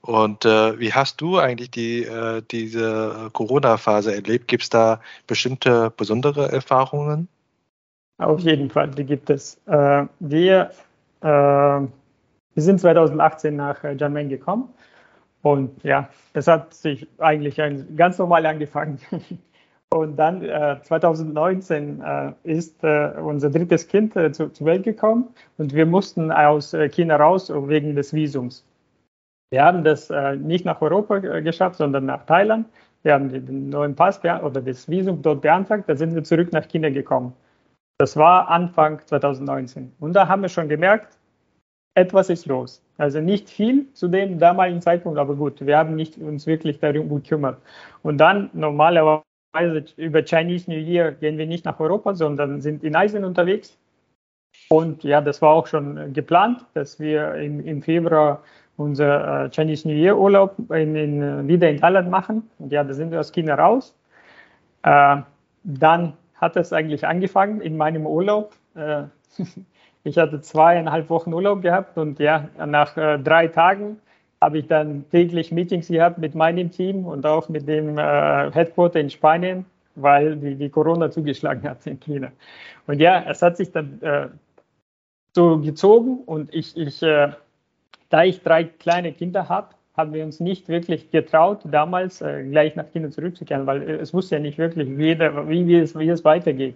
Und 0.00 0.44
äh, 0.44 0.78
wie 0.80 0.92
hast 0.92 1.20
du 1.20 1.38
eigentlich 1.38 1.70
die, 1.70 2.02
äh, 2.02 2.42
diese 2.50 3.30
Corona-Phase 3.32 4.14
erlebt? 4.14 4.48
Gibt 4.48 4.64
es 4.64 4.70
da 4.70 5.00
bestimmte 5.26 5.92
besondere 5.96 6.50
Erfahrungen? 6.50 7.28
Auf 8.18 8.40
jeden 8.40 8.68
Fall, 8.70 8.90
die 8.90 9.04
gibt 9.04 9.30
es. 9.30 9.60
Äh, 9.66 10.06
wir, 10.18 10.70
äh, 11.20 11.26
wir 11.26 11.88
sind 12.56 12.80
2018 12.80 13.54
nach 13.54 13.84
äh, 13.84 13.92
Jiangmen 13.92 14.28
gekommen 14.28 14.70
und 15.42 15.82
ja, 15.84 16.08
es 16.32 16.48
hat 16.48 16.74
sich 16.74 17.06
eigentlich 17.18 17.60
ganz 17.96 18.18
normal 18.18 18.44
angefangen. 18.46 18.98
Und 19.92 20.16
dann 20.16 20.42
äh, 20.42 20.78
2019 20.82 22.00
äh, 22.00 22.32
ist 22.44 22.82
äh, 22.82 23.12
unser 23.22 23.50
drittes 23.50 23.86
Kind 23.86 24.16
äh, 24.16 24.32
zu, 24.32 24.48
zur 24.48 24.66
Welt 24.66 24.84
gekommen 24.84 25.28
und 25.58 25.74
wir 25.74 25.84
mussten 25.84 26.32
aus 26.32 26.72
äh, 26.72 26.88
China 26.88 27.16
raus 27.16 27.52
wegen 27.54 27.94
des 27.94 28.14
Visums. 28.14 28.64
Wir 29.50 29.62
haben 29.62 29.84
das 29.84 30.08
äh, 30.08 30.36
nicht 30.36 30.64
nach 30.64 30.80
Europa 30.80 31.18
geschafft, 31.18 31.76
sondern 31.76 32.06
nach 32.06 32.24
Thailand. 32.24 32.66
Wir 33.02 33.12
haben 33.12 33.28
den 33.28 33.68
neuen 33.68 33.94
Pass 33.94 34.18
oder 34.24 34.62
das 34.62 34.88
Visum 34.88 35.20
dort 35.20 35.42
beantragt, 35.42 35.84
da 35.88 35.94
sind 35.94 36.14
wir 36.14 36.24
zurück 36.24 36.52
nach 36.52 36.66
China 36.68 36.88
gekommen. 36.88 37.34
Das 37.98 38.16
war 38.16 38.48
Anfang 38.48 38.98
2019. 39.04 39.92
Und 40.00 40.14
da 40.14 40.26
haben 40.26 40.40
wir 40.40 40.48
schon 40.48 40.70
gemerkt, 40.70 41.18
etwas 41.94 42.30
ist 42.30 42.46
los. 42.46 42.82
Also 42.96 43.20
nicht 43.20 43.50
viel 43.50 43.92
zu 43.92 44.08
dem 44.08 44.38
damaligen 44.38 44.80
Zeitpunkt, 44.80 45.18
aber 45.18 45.34
gut, 45.34 45.66
wir 45.66 45.76
haben 45.76 45.96
nicht 45.96 46.16
uns 46.16 46.46
wirklich 46.46 46.78
darum 46.78 47.10
gekümmert. 47.10 47.58
Und 48.02 48.16
dann 48.16 48.48
normalerweise 48.54 49.22
über 49.96 50.22
Chinese 50.24 50.70
New 50.70 50.78
Year 50.78 51.12
gehen 51.12 51.36
wir 51.38 51.46
nicht 51.46 51.64
nach 51.64 51.78
Europa, 51.78 52.14
sondern 52.14 52.60
sind 52.60 52.82
in 52.84 52.96
Asien 52.96 53.24
unterwegs. 53.24 53.78
Und 54.68 55.04
ja, 55.04 55.20
das 55.20 55.42
war 55.42 55.50
auch 55.50 55.66
schon 55.66 56.12
geplant, 56.12 56.64
dass 56.74 56.98
wir 56.98 57.34
im, 57.34 57.60
im 57.60 57.82
Februar 57.82 58.42
unser 58.76 59.44
äh, 59.44 59.50
Chinese 59.50 59.86
New 59.88 59.94
Year 59.94 60.16
Urlaub 60.16 60.56
in, 60.70 60.96
in, 60.96 61.48
wieder 61.48 61.68
in 61.68 61.78
Thailand 61.78 62.10
machen. 62.10 62.48
Und 62.58 62.72
ja, 62.72 62.82
da 62.82 62.94
sind 62.94 63.10
wir 63.10 63.20
aus 63.20 63.32
China 63.32 63.54
raus. 63.54 63.94
Äh, 64.82 65.18
dann 65.64 66.14
hat 66.34 66.56
es 66.56 66.72
eigentlich 66.72 67.06
angefangen 67.06 67.60
in 67.60 67.76
meinem 67.76 68.06
Urlaub. 68.06 68.54
Äh, 68.74 69.04
ich 70.04 70.16
hatte 70.18 70.40
zweieinhalb 70.40 71.10
Wochen 71.10 71.32
Urlaub 71.32 71.62
gehabt 71.62 71.98
und 71.98 72.18
ja, 72.18 72.48
nach 72.66 72.96
äh, 72.96 73.18
drei 73.18 73.48
Tagen 73.48 74.00
habe 74.42 74.58
ich 74.58 74.66
dann 74.66 75.04
täglich 75.10 75.52
Meetings 75.52 75.86
gehabt 75.86 76.18
mit 76.18 76.34
meinem 76.34 76.70
Team 76.70 77.06
und 77.06 77.24
auch 77.24 77.48
mit 77.48 77.68
dem 77.68 77.96
äh, 77.96 78.50
Headquarter 78.50 78.98
in 78.98 79.08
Spanien, 79.08 79.64
weil 79.94 80.36
die, 80.36 80.56
die 80.56 80.68
Corona 80.68 81.10
zugeschlagen 81.10 81.62
hat 81.62 81.86
in 81.86 82.00
China. 82.00 82.32
Und 82.88 83.00
ja, 83.00 83.24
es 83.28 83.40
hat 83.40 83.56
sich 83.56 83.70
dann 83.70 84.02
äh, 84.02 84.28
so 85.34 85.58
gezogen 85.58 86.18
und 86.26 86.52
ich, 86.52 86.76
ich 86.76 87.02
äh, 87.02 87.32
da 88.10 88.24
ich 88.24 88.42
drei 88.42 88.64
kleine 88.64 89.12
Kinder 89.12 89.48
habe, 89.48 89.68
haben 89.96 90.12
wir 90.12 90.24
uns 90.24 90.40
nicht 90.40 90.68
wirklich 90.68 91.10
getraut, 91.12 91.60
damals 91.64 92.20
äh, 92.20 92.42
gleich 92.44 92.74
nach 92.74 92.90
China 92.92 93.10
zurückzukehren, 93.10 93.66
weil 93.66 93.82
äh, 93.82 93.92
es 93.94 94.12
wusste 94.12 94.34
ja 94.36 94.40
nicht 94.40 94.58
wirklich, 94.58 94.88
wie, 94.88 95.18
wie, 95.18 95.66
wie, 95.68 95.76
es, 95.76 95.96
wie 95.96 96.08
es 96.08 96.24
weitergeht. 96.24 96.74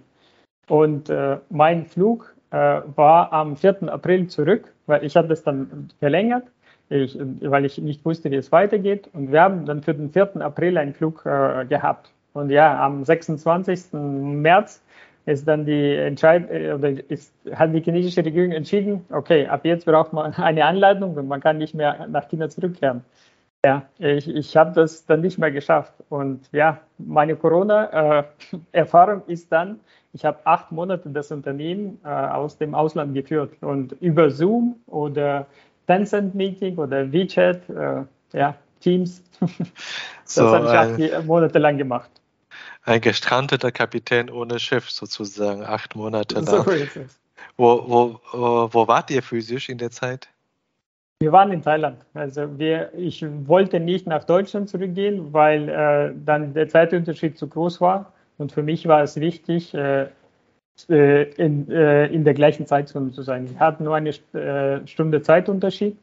Und 0.68 1.10
äh, 1.10 1.38
mein 1.50 1.86
Flug 1.86 2.32
äh, 2.50 2.80
war 2.94 3.32
am 3.32 3.56
4. 3.56 3.92
April 3.92 4.28
zurück, 4.28 4.72
weil 4.86 5.04
ich 5.04 5.16
habe 5.16 5.26
das 5.26 5.42
dann 5.42 5.90
verlängert, 5.98 6.44
ich, 6.88 7.18
weil 7.40 7.64
ich 7.64 7.78
nicht 7.78 8.04
wusste, 8.04 8.30
wie 8.30 8.36
es 8.36 8.52
weitergeht. 8.52 9.08
Und 9.12 9.32
wir 9.32 9.40
haben 9.40 9.66
dann 9.66 9.82
für 9.82 9.94
den 9.94 10.10
4. 10.10 10.36
April 10.40 10.78
einen 10.78 10.94
Flug 10.94 11.24
äh, 11.26 11.64
gehabt. 11.66 12.12
Und 12.32 12.50
ja, 12.50 12.84
am 12.84 13.04
26. 13.04 13.92
März 13.92 14.82
ist 15.26 15.48
dann 15.48 15.66
die 15.66 15.94
Entscheid 15.96 16.48
äh, 16.50 16.72
oder 16.72 16.90
ist, 17.10 17.34
hat 17.52 17.74
die 17.74 17.80
chinesische 17.80 18.24
Regierung 18.24 18.52
entschieden, 18.52 19.04
okay, 19.10 19.46
ab 19.46 19.64
jetzt 19.64 19.84
braucht 19.84 20.12
man 20.12 20.32
eine 20.34 20.64
Anleitung 20.64 21.14
und 21.16 21.28
man 21.28 21.40
kann 21.40 21.58
nicht 21.58 21.74
mehr 21.74 22.06
nach 22.08 22.28
China 22.28 22.48
zurückkehren. 22.48 23.02
Ja, 23.64 23.82
ich, 23.98 24.28
ich 24.28 24.56
habe 24.56 24.72
das 24.72 25.06
dann 25.06 25.22
nicht 25.22 25.38
mehr 25.38 25.50
geschafft. 25.50 25.92
Und 26.08 26.48
ja, 26.52 26.80
meine 26.98 27.34
Corona-Erfahrung 27.34 29.22
äh, 29.26 29.32
ist 29.32 29.50
dann, 29.50 29.80
ich 30.12 30.24
habe 30.24 30.38
acht 30.44 30.70
Monate 30.70 31.10
das 31.10 31.32
Unternehmen 31.32 31.98
äh, 32.04 32.08
aus 32.08 32.58
dem 32.58 32.76
Ausland 32.76 33.14
geführt 33.14 33.54
und 33.60 33.92
über 34.00 34.30
Zoom 34.30 34.76
oder 34.86 35.46
Tencent-Meeting 35.86 36.76
oder 36.76 37.10
WeChat, 37.12 37.68
äh, 37.68 38.04
ja, 38.32 38.54
Teams, 38.80 39.22
das 39.40 40.34
so, 40.34 40.48
habe 40.48 40.96
ich 40.98 41.14
acht 41.14 41.24
Monate 41.24 41.58
lang 41.58 41.78
gemacht. 41.78 42.10
Ein 42.84 43.00
gestrandeter 43.00 43.72
Kapitän 43.72 44.30
ohne 44.30 44.58
Schiff 44.58 44.90
sozusagen, 44.90 45.64
acht 45.64 45.96
Monate 45.96 46.36
lang. 46.36 46.46
So 46.46 46.70
ist 46.70 46.96
es. 46.96 47.18
Wo, 47.56 47.84
wo, 47.86 48.68
wo 48.72 48.88
wart 48.88 49.10
ihr 49.10 49.22
physisch 49.22 49.68
in 49.68 49.78
der 49.78 49.90
Zeit? 49.90 50.28
Wir 51.20 51.32
waren 51.32 51.50
in 51.50 51.62
Thailand. 51.62 52.04
Also 52.12 52.58
wir, 52.58 52.92
ich 52.94 53.24
wollte 53.46 53.80
nicht 53.80 54.06
nach 54.06 54.24
Deutschland 54.24 54.68
zurückgehen, 54.68 55.32
weil 55.32 55.68
äh, 55.68 56.12
dann 56.24 56.52
der 56.52 56.68
Zeitunterschied 56.68 57.38
zu 57.38 57.48
groß 57.48 57.80
war. 57.80 58.12
Und 58.36 58.52
für 58.52 58.62
mich 58.62 58.86
war 58.86 59.02
es 59.02 59.18
wichtig, 59.18 59.72
äh, 59.72 60.02
äh 60.02 60.08
in, 60.88 61.70
äh, 61.70 62.06
in 62.06 62.24
der 62.24 62.34
gleichen 62.34 62.66
Zeitzone 62.66 63.10
zu 63.10 63.22
sein. 63.22 63.48
Wir 63.50 63.58
hatten 63.58 63.84
nur 63.84 63.96
eine 63.96 64.10
äh, 64.10 64.86
Stunde 64.86 65.22
Zeitunterschied. 65.22 65.96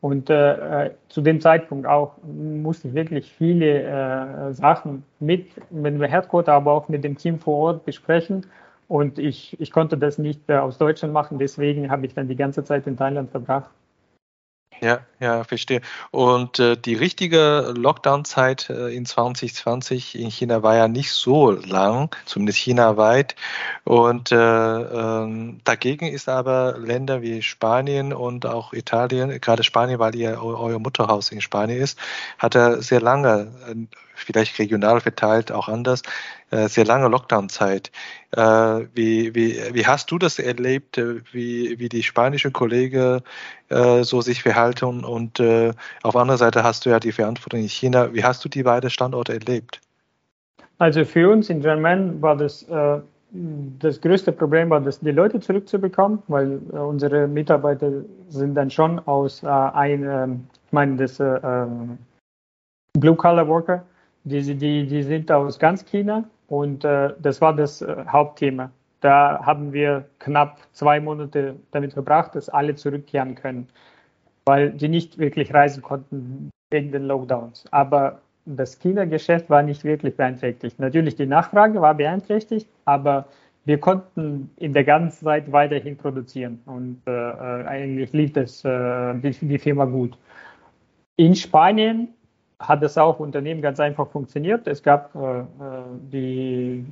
Und 0.00 0.30
äh, 0.30 0.86
äh, 0.86 0.90
zu 1.08 1.20
dem 1.20 1.40
Zeitpunkt 1.40 1.86
auch 1.86 2.14
musste 2.22 2.88
ich 2.88 2.94
wirklich 2.94 3.30
viele 3.32 3.82
äh, 3.82 4.52
Sachen 4.54 5.04
mit, 5.18 5.48
mit 5.70 5.94
dem 5.94 6.02
Headquarter, 6.02 6.54
aber 6.54 6.72
auch 6.72 6.88
mit 6.88 7.04
dem 7.04 7.18
Team 7.18 7.38
vor 7.38 7.56
Ort 7.58 7.84
besprechen. 7.84 8.46
Und 8.88 9.18
ich, 9.18 9.60
ich 9.60 9.70
konnte 9.70 9.98
das 9.98 10.16
nicht 10.18 10.40
äh, 10.48 10.54
aus 10.54 10.78
Deutschland 10.78 11.12
machen, 11.12 11.38
deswegen 11.38 11.90
habe 11.90 12.06
ich 12.06 12.14
dann 12.14 12.28
die 12.28 12.36
ganze 12.36 12.64
Zeit 12.64 12.86
in 12.86 12.96
Thailand 12.96 13.30
verbracht. 13.30 13.70
Ja, 14.82 15.00
ja, 15.18 15.44
verstehe. 15.44 15.82
Und 16.10 16.58
äh, 16.58 16.74
die 16.74 16.94
richtige 16.94 17.74
Lockdown-Zeit 17.76 18.70
äh, 18.70 18.88
in 18.94 19.04
2020 19.04 20.18
in 20.18 20.30
China 20.30 20.62
war 20.62 20.74
ja 20.74 20.88
nicht 20.88 21.12
so 21.12 21.50
lang, 21.50 22.14
zumindest 22.24 22.58
chinaweit. 22.60 23.36
Und 23.84 24.32
äh, 24.32 24.36
ähm, 24.36 25.60
dagegen 25.64 26.06
ist 26.06 26.30
aber 26.30 26.78
Länder 26.78 27.20
wie 27.20 27.42
Spanien 27.42 28.14
und 28.14 28.46
auch 28.46 28.72
Italien, 28.72 29.38
gerade 29.42 29.64
Spanien, 29.64 29.98
weil 29.98 30.14
ihr 30.14 30.42
euer 30.42 30.78
Mutterhaus 30.78 31.30
in 31.30 31.42
Spanien 31.42 31.78
ist, 31.78 31.98
hat 32.38 32.54
er 32.54 32.80
sehr 32.80 33.02
lange 33.02 33.52
äh, 33.68 33.74
vielleicht 34.14 34.58
regional 34.58 35.00
verteilt, 35.00 35.52
auch 35.52 35.68
anders, 35.68 36.02
äh, 36.50 36.68
sehr 36.68 36.84
lange 36.84 37.08
Lockdown-Zeit. 37.08 37.92
Äh, 38.32 38.40
wie, 38.94 39.34
wie, 39.34 39.56
wie 39.72 39.86
hast 39.86 40.10
du 40.10 40.18
das 40.18 40.38
erlebt, 40.38 40.98
äh, 40.98 41.20
wie, 41.32 41.78
wie 41.78 41.88
die 41.88 42.02
spanischen 42.02 42.52
Kollegen 42.52 43.20
so 44.02 44.20
sich 44.20 44.42
verhalten 44.42 45.04
und 45.04 45.40
auf 45.40 46.12
der 46.12 46.20
anderen 46.20 46.38
Seite 46.38 46.64
hast 46.64 46.84
du 46.84 46.90
ja 46.90 46.98
die 46.98 47.12
Verantwortung 47.12 47.60
in 47.60 47.68
China. 47.68 48.12
Wie 48.12 48.24
hast 48.24 48.44
du 48.44 48.48
die 48.48 48.64
beiden 48.64 48.90
Standorte 48.90 49.34
erlebt? 49.34 49.80
Also 50.78 51.04
für 51.04 51.30
uns 51.30 51.50
in 51.50 51.60
German 51.60 52.20
war 52.20 52.36
das 52.36 52.66
das 53.78 54.00
größte 54.00 54.32
Problem 54.32 54.70
war, 54.70 54.80
das 54.80 54.98
die 54.98 55.12
Leute 55.12 55.38
zurückzubekommen, 55.38 56.20
weil 56.26 56.58
unsere 56.72 57.28
Mitarbeiter 57.28 57.92
sind 58.28 58.56
dann 58.56 58.70
schon 58.70 58.98
aus 59.06 59.44
äh, 59.44 59.46
ein, 59.46 60.02
äh, 60.02 60.26
ich 60.66 60.72
meine, 60.72 60.96
das 60.96 61.20
äh, 61.20 61.66
Blue 62.98 63.14
Collar 63.14 63.46
Worker 63.46 63.84
die, 64.24 64.54
die, 64.56 64.86
die 64.86 65.02
sind 65.02 65.30
aus 65.32 65.58
ganz 65.58 65.84
China 65.84 66.24
und 66.50 66.84
äh, 66.84 67.14
das 67.20 67.40
war 67.40 67.54
das 67.54 67.80
äh, 67.80 68.04
Hauptthema. 68.08 68.70
Da 69.00 69.40
haben 69.46 69.72
wir 69.72 70.04
knapp 70.18 70.58
zwei 70.72 71.00
Monate 71.00 71.54
damit 71.70 71.94
verbracht, 71.94 72.34
dass 72.34 72.48
alle 72.48 72.74
zurückkehren 72.74 73.36
können, 73.36 73.68
weil 74.44 74.72
die 74.72 74.88
nicht 74.88 75.16
wirklich 75.16 75.54
reisen 75.54 75.82
konnten 75.82 76.50
wegen 76.70 76.90
den 76.90 77.04
Lockdowns. 77.04 77.64
Aber 77.70 78.20
das 78.46 78.78
China-Geschäft 78.80 79.48
war 79.48 79.62
nicht 79.62 79.84
wirklich 79.84 80.16
beeinträchtigt. 80.16 80.78
Natürlich 80.80 81.14
die 81.14 81.26
Nachfrage 81.26 81.80
war 81.80 81.94
beeinträchtigt, 81.94 82.68
aber 82.84 83.26
wir 83.64 83.78
konnten 83.78 84.50
in 84.56 84.72
der 84.72 84.84
ganzen 84.84 85.26
Zeit 85.26 85.52
weiterhin 85.52 85.96
produzieren 85.96 86.60
und 86.66 87.00
äh, 87.06 87.10
äh 87.10 87.66
eigentlich 87.66 88.12
lief 88.12 88.32
das, 88.32 88.64
äh, 88.64 89.14
die, 89.14 89.30
die 89.40 89.58
Firma 89.58 89.84
gut. 89.84 90.18
In 91.16 91.36
Spanien 91.36 92.08
hat 92.60 92.82
es 92.82 92.96
auch 92.98 93.18
Unternehmen 93.18 93.62
ganz 93.62 93.80
einfach 93.80 94.08
funktioniert. 94.08 94.68
Es 94.68 94.82
gab 94.82 95.14
äh, 95.14 95.40
äh 95.40 95.44
die 96.12 96.84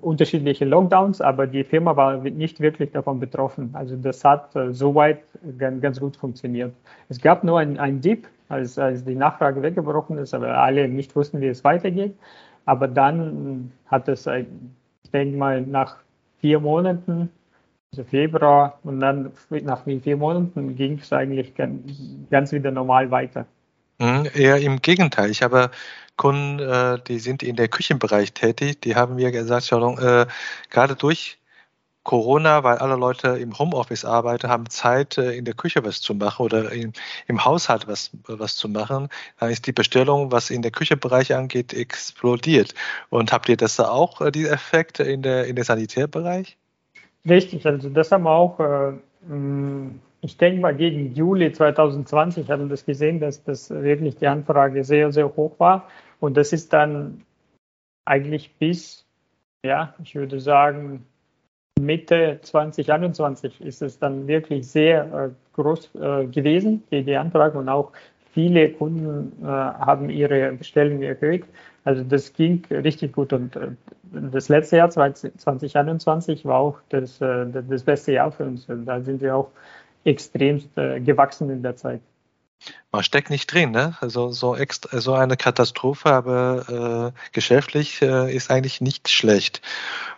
unterschiedliche 0.00 0.64
Lockdowns, 0.64 1.20
aber 1.20 1.46
die 1.46 1.64
Firma 1.64 1.96
war 1.96 2.18
nicht 2.18 2.60
wirklich 2.60 2.92
davon 2.92 3.18
betroffen. 3.18 3.70
Also 3.72 3.96
das 3.96 4.24
hat 4.24 4.54
äh, 4.54 4.72
soweit 4.72 5.22
ganz, 5.58 5.80
ganz 5.82 6.00
gut 6.00 6.16
funktioniert. 6.16 6.72
Es 7.08 7.20
gab 7.20 7.44
nur 7.44 7.58
ein, 7.58 7.78
ein 7.78 8.00
Dip, 8.00 8.28
als, 8.48 8.78
als 8.78 9.04
die 9.04 9.14
Nachfrage 9.14 9.62
weggebrochen 9.62 10.18
ist, 10.18 10.34
aber 10.34 10.56
alle 10.58 10.88
nicht 10.88 11.14
wussten, 11.16 11.40
wie 11.40 11.48
es 11.48 11.64
weitergeht. 11.64 12.14
Aber 12.64 12.88
dann 12.88 13.72
hat 13.86 14.08
es, 14.08 14.26
ich 14.26 15.10
denke 15.12 15.36
mal, 15.36 15.62
nach 15.62 15.96
vier 16.38 16.60
Monaten, 16.60 17.30
also 17.92 18.04
Februar, 18.04 18.78
und 18.84 19.00
dann 19.00 19.32
nach 19.62 19.84
vier 19.84 20.16
Monaten 20.16 20.76
ging 20.76 20.98
es 20.98 21.12
eigentlich 21.12 21.54
ganz, 21.54 22.02
ganz 22.30 22.52
wieder 22.52 22.70
normal 22.70 23.10
weiter. 23.10 23.46
Mhm, 23.98 24.28
eher 24.34 24.58
im 24.58 24.80
Gegenteil. 24.80 25.30
Ich 25.30 25.42
habe 25.42 25.70
Kunden, 26.16 26.58
äh, 26.60 26.98
die 27.06 27.18
sind 27.18 27.42
in 27.42 27.56
der 27.56 27.68
Küchenbereich 27.68 28.32
tätig, 28.32 28.80
die 28.80 28.96
haben 28.96 29.16
mir 29.16 29.30
gesagt, 29.32 29.70
äh, 29.72 30.26
gerade 30.70 30.96
durch 30.96 31.38
Corona, 32.08 32.64
weil 32.64 32.78
alle 32.78 32.96
Leute 32.96 33.38
im 33.38 33.58
Homeoffice 33.58 34.04
arbeiten, 34.06 34.48
haben 34.48 34.70
Zeit, 34.70 35.18
äh, 35.18 35.32
in 35.32 35.44
der 35.44 35.52
Küche 35.52 35.84
was 35.84 36.00
zu 36.00 36.14
machen 36.14 36.46
oder 36.46 36.72
im, 36.72 36.92
im 37.26 37.44
Haushalt 37.44 37.86
was, 37.86 38.10
was 38.26 38.56
zu 38.56 38.68
machen. 38.68 39.08
Dann 39.38 39.50
ist 39.50 39.66
die 39.66 39.72
Bestellung, 39.72 40.32
was 40.32 40.48
in 40.48 40.62
der 40.62 40.70
Küchenbereich 40.70 41.34
angeht, 41.34 41.74
explodiert. 41.74 42.74
Und 43.10 43.30
habt 43.30 43.48
ihr 43.50 43.58
das 43.58 43.78
auch, 43.78 44.22
äh, 44.22 44.32
die 44.32 44.46
Effekte 44.46 45.02
in 45.02 45.22
der, 45.22 45.46
in 45.46 45.56
der 45.56 45.66
Sanitärbereich? 45.66 46.56
Richtig, 47.28 47.66
also 47.66 47.90
das 47.90 48.10
haben 48.10 48.24
wir 48.24 48.30
auch 48.30 48.58
äh, 48.58 48.92
ich 50.20 50.36
denke 50.36 50.60
mal, 50.60 50.74
gegen 50.74 51.14
Juli 51.14 51.52
2020 51.52 52.50
haben 52.50 52.64
wir 52.64 52.68
das 52.70 52.84
gesehen, 52.84 53.20
dass 53.20 53.44
das 53.44 53.70
wirklich 53.70 54.16
die 54.16 54.26
Anfrage 54.26 54.82
sehr, 54.84 55.12
sehr 55.12 55.34
hoch 55.36 55.58
war. 55.58 55.88
Und 56.20 56.36
das 56.36 56.52
ist 56.52 56.72
dann 56.72 57.22
eigentlich 58.04 58.54
bis, 58.56 59.06
ja, 59.64 59.94
ich 60.02 60.14
würde 60.14 60.40
sagen, 60.40 61.04
Mitte 61.80 62.40
2021 62.42 63.60
ist 63.60 63.82
es 63.82 63.98
dann 63.98 64.26
wirklich 64.26 64.66
sehr 64.66 65.04
äh, 65.30 65.30
groß 65.54 65.94
äh, 65.94 66.26
gewesen, 66.26 66.82
die, 66.90 67.04
die 67.04 67.16
Anfrage. 67.16 67.56
Und 67.56 67.68
auch 67.68 67.92
viele 68.32 68.70
Kunden 68.72 69.32
äh, 69.42 69.46
haben 69.46 70.10
ihre 70.10 70.52
Bestellungen 70.52 71.02
erhöht. 71.02 71.44
Also 71.84 72.02
das 72.02 72.32
ging 72.32 72.64
richtig 72.70 73.12
gut. 73.12 73.32
Und 73.32 73.54
äh, 73.54 73.68
das 74.12 74.48
letzte 74.48 74.78
Jahr 74.78 74.90
2021 74.90 76.44
war 76.44 76.58
auch 76.58 76.78
das, 76.88 77.20
äh, 77.20 77.46
das 77.46 77.84
beste 77.84 78.12
Jahr 78.12 78.32
für 78.32 78.44
uns. 78.44 78.66
Da 78.66 79.00
sind 79.00 79.20
wir 79.20 79.36
auch 79.36 79.50
extremst 80.08 80.76
äh, 80.76 81.00
gewachsen 81.00 81.50
in 81.50 81.62
der 81.62 81.76
Zeit. 81.76 82.00
Man 82.90 83.04
steckt 83.04 83.30
nicht 83.30 83.52
drin, 83.52 83.70
ne? 83.70 83.96
Also 84.00 84.30
so, 84.30 84.56
extra, 84.56 85.00
so 85.00 85.12
eine 85.14 85.36
Katastrophe, 85.36 86.10
aber 86.10 87.12
äh, 87.14 87.30
geschäftlich 87.32 88.02
äh, 88.02 88.34
ist 88.34 88.50
eigentlich 88.50 88.80
nicht 88.80 89.08
schlecht. 89.08 89.62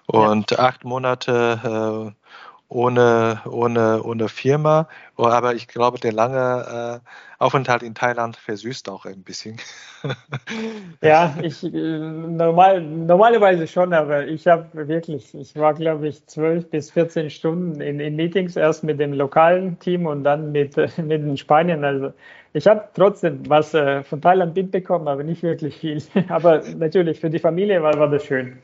Und 0.07 0.53
ja. 0.53 0.61
acht 0.61 0.85
Monate 0.85 2.15
äh, 2.17 2.31
ohne, 2.71 3.41
ohne, 3.51 4.03
ohne 4.03 4.29
Firma. 4.29 4.89
Oh, 5.17 5.27
aber 5.27 5.55
ich 5.55 5.67
glaube, 5.67 5.99
der 5.99 6.13
lange 6.13 7.01
äh, 7.03 7.09
Aufenthalt 7.43 7.83
in 7.83 7.95
Thailand 7.95 8.37
versüßt 8.37 8.89
auch 8.89 9.05
ein 9.07 9.25
bisschen. 9.25 9.57
ja, 11.03 11.37
ich 11.43 11.65
äh, 11.65 11.69
normal, 11.99 12.81
normalerweise 12.81 13.67
schon, 13.67 13.93
aber 13.93 14.27
ich 14.27 14.47
habe 14.47 14.87
wirklich, 14.87 15.35
ich 15.35 15.57
war 15.57 15.75
glaube 15.75 16.09
ich 16.09 16.25
zwölf 16.27 16.71
bis 16.71 16.93
14 16.93 17.29
Stunden 17.29 17.81
in, 17.81 17.99
in, 17.99 18.15
Meetings, 18.15 18.55
erst 18.55 18.85
mit 18.85 19.01
dem 19.01 19.15
lokalen 19.15 19.79
Team 19.81 20.07
und 20.07 20.23
dann 20.23 20.53
mit, 20.53 20.77
mit 20.97 21.23
den 21.23 21.37
Spaniern. 21.37 21.85
Also 21.85 22.13
ich 22.53 22.69
habe 22.69 22.89
trotzdem 22.95 23.49
was 23.49 23.75
äh, 23.75 24.05
von 24.05 24.23
Thailand 24.23 24.55
mitbekommen, 24.55 25.09
aber 25.09 25.25
nicht 25.25 25.43
wirklich 25.43 25.77
viel. 25.77 26.01
aber 26.29 26.63
natürlich 26.77 27.19
für 27.19 27.31
die 27.31 27.41
Familie 27.41 27.83
war, 27.83 27.99
war 27.99 28.09
das 28.09 28.25
schön. 28.25 28.59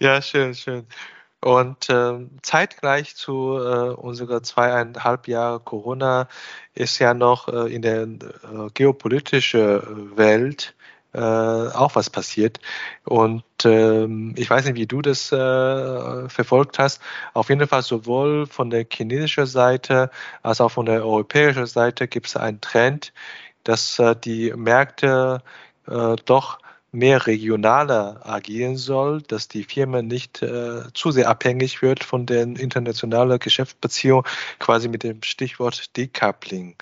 Ja, 0.00 0.20
schön, 0.20 0.54
schön. 0.54 0.84
Und 1.40 1.90
äh, 1.90 2.26
zeitgleich 2.42 3.14
zu 3.14 3.58
äh, 3.58 3.90
unserer 3.94 4.42
zweieinhalb 4.42 5.28
Jahre 5.28 5.60
Corona 5.60 6.28
ist 6.74 6.98
ja 6.98 7.14
noch 7.14 7.48
äh, 7.48 7.72
in 7.74 7.82
der 7.82 8.02
äh, 8.02 8.08
geopolitischen 8.74 10.16
Welt 10.16 10.74
äh, 11.12 11.18
auch 11.20 11.94
was 11.94 12.10
passiert. 12.10 12.58
Und 13.04 13.44
ähm, 13.64 14.34
ich 14.36 14.50
weiß 14.50 14.64
nicht, 14.66 14.76
wie 14.76 14.86
du 14.86 15.02
das 15.02 15.30
äh, 15.30 16.28
verfolgt 16.28 16.78
hast. 16.78 17.00
Auf 17.34 17.48
jeden 17.48 17.66
Fall 17.66 17.82
sowohl 17.82 18.46
von 18.46 18.70
der 18.70 18.86
chinesischen 18.90 19.46
Seite 19.46 20.10
als 20.42 20.60
auch 20.60 20.70
von 20.70 20.86
der 20.86 21.04
europäischen 21.04 21.66
Seite 21.66 22.08
gibt 22.08 22.26
es 22.26 22.36
einen 22.36 22.60
Trend, 22.60 23.12
dass 23.64 24.00
die 24.24 24.52
Märkte 24.54 25.42
doch 26.24 26.58
mehr 26.92 27.26
regionaler 27.26 28.20
agieren 28.24 28.76
soll, 28.76 29.22
dass 29.22 29.48
die 29.48 29.64
Firma 29.64 30.02
nicht 30.02 30.42
äh, 30.42 30.82
zu 30.94 31.10
sehr 31.10 31.28
abhängig 31.28 31.82
wird 31.82 32.02
von 32.02 32.26
den 32.26 32.56
internationalen 32.56 33.38
Geschäftsbeziehungen, 33.38 34.24
quasi 34.58 34.88
mit 34.88 35.02
dem 35.02 35.22
Stichwort 35.22 35.96
Decoupling. 35.96 36.74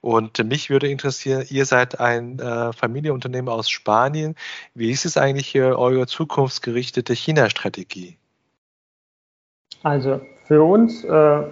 Und 0.00 0.44
mich 0.44 0.68
würde 0.68 0.88
interessieren, 0.88 1.44
ihr 1.48 1.64
seid 1.64 2.00
ein 2.00 2.38
äh, 2.40 2.72
Familienunternehmen 2.72 3.48
aus 3.48 3.70
Spanien. 3.70 4.34
Wie 4.74 4.90
ist 4.90 5.04
es 5.04 5.16
eigentlich 5.16 5.46
hier 5.46 5.78
eure 5.78 6.06
zukunftsgerichtete 6.06 7.14
China-Strategie? 7.14 8.16
Also 9.84 10.20
für 10.46 10.62
uns, 10.62 11.04
äh, 11.04 11.42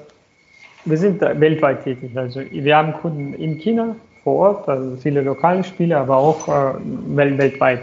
wir 0.85 0.97
sind 0.97 1.21
weltweit 1.21 1.85
tätig. 1.85 2.17
Also 2.17 2.41
wir 2.41 2.77
haben 2.77 2.93
Kunden 2.95 3.35
in 3.35 3.59
China, 3.59 3.97
vor 4.31 4.49
Ort, 4.49 4.69
also 4.69 4.97
viele 4.97 5.23
lokale 5.23 5.65
Spiele, 5.65 5.97
aber 5.97 6.17
auch 6.17 6.49
äh, 6.49 6.75
weltweit. 7.17 7.81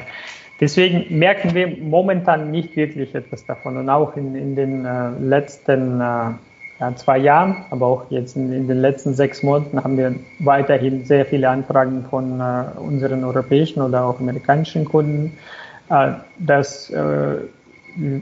Deswegen 0.60 1.06
merken 1.18 1.54
wir 1.54 1.68
momentan 1.68 2.52
nicht 2.52 2.76
wirklich 2.76 3.14
etwas 3.14 3.46
davon. 3.46 3.78
Und 3.78 3.90
auch 3.90 4.16
in, 4.16 4.36
in 4.36 4.56
den 4.56 4.86
äh, 4.86 5.10
letzten 5.20 6.02
äh, 6.02 6.94
zwei 6.96 7.18
Jahren, 7.18 7.66
aber 7.70 7.86
auch 7.86 8.06
jetzt 8.10 8.36
in, 8.36 8.54
in, 8.54 8.68
den 8.68 8.80
letzten 8.80 9.14
sechs 9.14 9.44
Monaten 9.44 9.84
haben 9.84 9.98
wir 9.98 10.16
weiterhin 10.40 11.04
sehr 11.06 11.26
viele 11.26 11.50
Anfragen 11.50 12.06
von 12.10 12.40
äh, 12.40 12.80
unseren 12.80 13.24
europäischen 13.24 13.82
oder 13.82 14.06
auch 14.06 14.20
amerikanischen 14.20 14.86
Kunden. 14.86 15.38
Äh, 15.90 16.14
das 16.40 16.90
äh, 16.90 17.36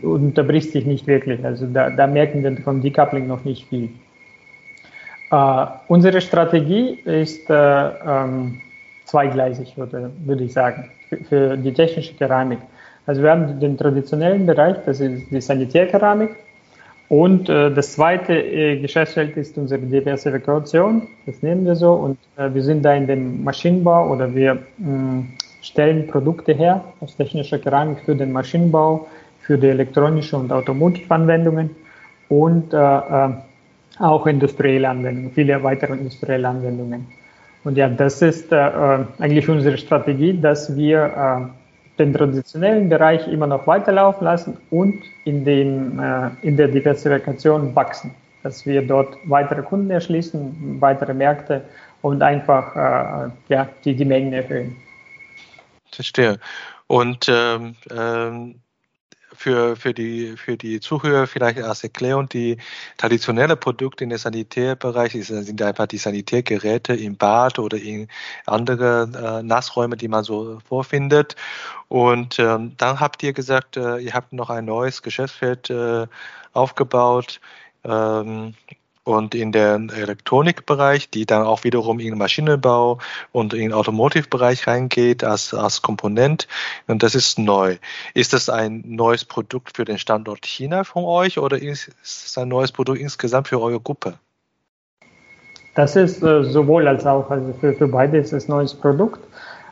unterbricht 0.01 0.71
sich 0.71 0.85
nicht 0.85 1.05
wirklich. 1.05 1.45
Also 1.45 1.67
da, 1.67 1.89
da 1.89 2.07
merken 2.07 2.43
wir 2.43 2.57
von 2.63 2.81
Decoupling 2.81 3.27
noch 3.27 3.45
nicht 3.45 3.67
viel. 3.69 3.89
Uh, 5.31 5.65
unsere 5.87 6.21
Strategie 6.21 6.99
ist 7.03 7.49
äh, 7.49 7.53
ähm, 7.53 8.61
zweigleisig, 9.05 9.75
würde, 9.75 10.11
würde 10.23 10.43
ich 10.43 10.53
sagen, 10.53 10.91
für, 11.09 11.17
für, 11.17 11.57
die 11.57 11.73
technische 11.73 12.13
Keramik. 12.13 12.59
Also 13.07 13.23
wir 13.23 13.31
haben 13.31 13.59
den 13.59 13.77
traditionellen 13.77 14.45
Bereich, 14.45 14.77
das 14.85 14.99
ist 14.99 15.31
die 15.31 15.41
Sanitärkeramik. 15.41 16.35
Und 17.07 17.49
äh, 17.49 17.71
das 17.71 17.93
zweite 17.93 18.33
äh, 18.33 18.79
Geschäftsfeld 18.79 19.37
ist 19.37 19.57
unsere 19.57 19.81
Diversifikation, 19.81 21.07
das 21.25 21.41
nehmen 21.43 21.65
wir 21.65 21.75
so. 21.75 21.93
Und 21.93 22.17
äh, 22.37 22.51
wir 22.53 22.63
sind 22.63 22.83
da 22.83 22.93
in 22.93 23.05
dem 23.05 23.43
Maschinenbau 23.43 24.11
oder 24.11 24.33
wir 24.33 24.59
mh, 24.77 25.23
stellen 25.61 26.07
Produkte 26.07 26.53
her 26.53 26.83
aus 26.99 27.15
technischer 27.15 27.59
Keramik 27.59 27.99
für 28.05 28.15
den 28.15 28.31
Maschinenbau, 28.31 29.07
für 29.41 29.57
die 29.57 29.67
elektronische 29.67 30.35
und 30.35 30.51
Automotivanwendungen. 30.51 31.75
Und 32.29 32.73
äh, 32.73 32.77
äh, 32.77 33.29
auch 33.99 34.27
industrielle 34.27 34.89
Anwendungen, 34.89 35.31
viele 35.31 35.61
weitere 35.63 35.93
industrielle 35.93 36.47
Anwendungen. 36.47 37.07
Und 37.63 37.77
ja, 37.77 37.89
das 37.89 38.21
ist 38.21 38.51
äh, 38.51 38.55
eigentlich 39.19 39.49
unsere 39.49 39.77
Strategie, 39.77 40.39
dass 40.39 40.75
wir 40.75 41.49
äh, 41.49 41.99
den 41.99 42.13
traditionellen 42.13 42.89
Bereich 42.89 43.27
immer 43.27 43.47
noch 43.47 43.65
weiterlaufen 43.65 44.25
lassen 44.25 44.57
und 44.69 45.01
in, 45.23 45.45
dem, 45.45 45.99
äh, 45.99 46.29
in 46.43 46.57
der 46.57 46.67
Diversifikation 46.67 47.75
wachsen, 47.75 48.13
dass 48.43 48.65
wir 48.65 48.85
dort 48.85 49.17
weitere 49.25 49.63
Kunden 49.63 49.89
erschließen, 49.89 50.79
weitere 50.79 51.13
Märkte 51.13 51.63
und 52.01 52.21
einfach 52.21 52.75
äh, 52.75 53.29
ja, 53.49 53.67
die, 53.83 53.95
die 53.95 54.05
Mengen 54.05 54.33
erhöhen. 54.33 54.75
Verstehe. 55.91 56.37
Und 56.87 57.27
ähm, 57.29 57.75
ähm 57.91 58.55
für, 59.37 59.75
für, 59.75 59.93
die, 59.93 60.35
für 60.37 60.57
die 60.57 60.79
Zuhörer 60.79 61.27
vielleicht 61.27 61.59
als 61.59 61.83
Erklärung, 61.83 62.29
die 62.29 62.57
traditionelle 62.97 63.55
Produkte 63.55 64.03
in 64.03 64.09
der 64.09 64.19
Sanitärbereich 64.19 65.13
sind 65.25 65.61
einfach 65.61 65.87
die 65.87 65.97
Sanitärgeräte 65.97 66.93
im 66.93 67.17
Bad 67.17 67.59
oder 67.59 67.77
in 67.77 68.07
andere 68.45 69.39
äh, 69.39 69.43
Nassräume, 69.43 69.97
die 69.97 70.07
man 70.07 70.23
so 70.23 70.59
vorfindet. 70.67 71.35
Und 71.87 72.39
ähm, 72.39 72.73
dann 72.77 72.99
habt 72.99 73.23
ihr 73.23 73.33
gesagt, 73.33 73.77
äh, 73.77 73.97
ihr 73.97 74.13
habt 74.13 74.33
noch 74.33 74.49
ein 74.49 74.65
neues 74.65 75.01
Geschäftsfeld 75.01 75.69
äh, 75.69 76.07
aufgebaut. 76.53 77.39
Ähm, 77.83 78.53
und 79.05 79.35
in 79.35 79.51
den 79.51 79.89
Elektronikbereich, 79.89 81.09
die 81.09 81.25
dann 81.25 81.43
auch 81.43 81.63
wiederum 81.63 81.99
in 81.99 82.17
Maschinenbau 82.17 82.97
und 83.31 83.53
in 83.53 83.61
den 83.61 83.73
Automotive-Bereich 83.73 84.67
reingeht 84.67 85.23
als, 85.23 85.53
als 85.53 85.81
Komponent. 85.81 86.47
Und 86.87 87.03
das 87.03 87.15
ist 87.15 87.39
neu. 87.39 87.77
Ist 88.13 88.33
das 88.33 88.49
ein 88.49 88.83
neues 88.85 89.23
Produkt 89.23 89.77
für 89.77 89.85
den 89.85 89.99
Standort 89.99 90.45
China 90.45 90.83
von 90.83 91.05
euch 91.05 91.37
oder 91.37 91.61
ist 91.61 91.91
es 92.03 92.37
ein 92.37 92.49
neues 92.49 92.71
Produkt 92.71 92.99
insgesamt 92.99 93.47
für 93.47 93.61
eure 93.61 93.79
Gruppe? 93.79 94.15
Das 95.75 95.95
ist 95.95 96.23
äh, 96.23 96.43
sowohl 96.43 96.87
als 96.87 97.05
auch. 97.05 97.29
Also 97.29 97.53
für, 97.53 97.73
für 97.73 97.87
beide 97.87 98.17
ist 98.17 98.33
es 98.33 98.47
ein 98.47 98.51
neues 98.51 98.73
Produkt. 98.73 99.19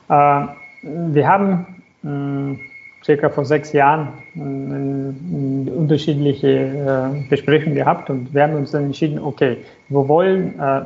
Äh, 0.10 0.46
wir 0.84 1.28
haben 1.28 1.84
mh, 2.04 2.60
circa 3.04 3.30
vor 3.30 3.46
sechs 3.46 3.74
Jahren 3.74 4.08
äh, 4.36 5.72
unterschiedliche 5.72 6.48
äh, 6.48 7.30
Besprechungen 7.30 7.76
gehabt 7.76 8.10
und 8.10 8.34
wir 8.34 8.44
haben 8.44 8.56
uns 8.56 8.72
dann 8.72 8.86
entschieden, 8.86 9.20
okay, 9.20 9.58
wir 9.90 10.08
wollen 10.08 10.60
äh, 10.60 10.82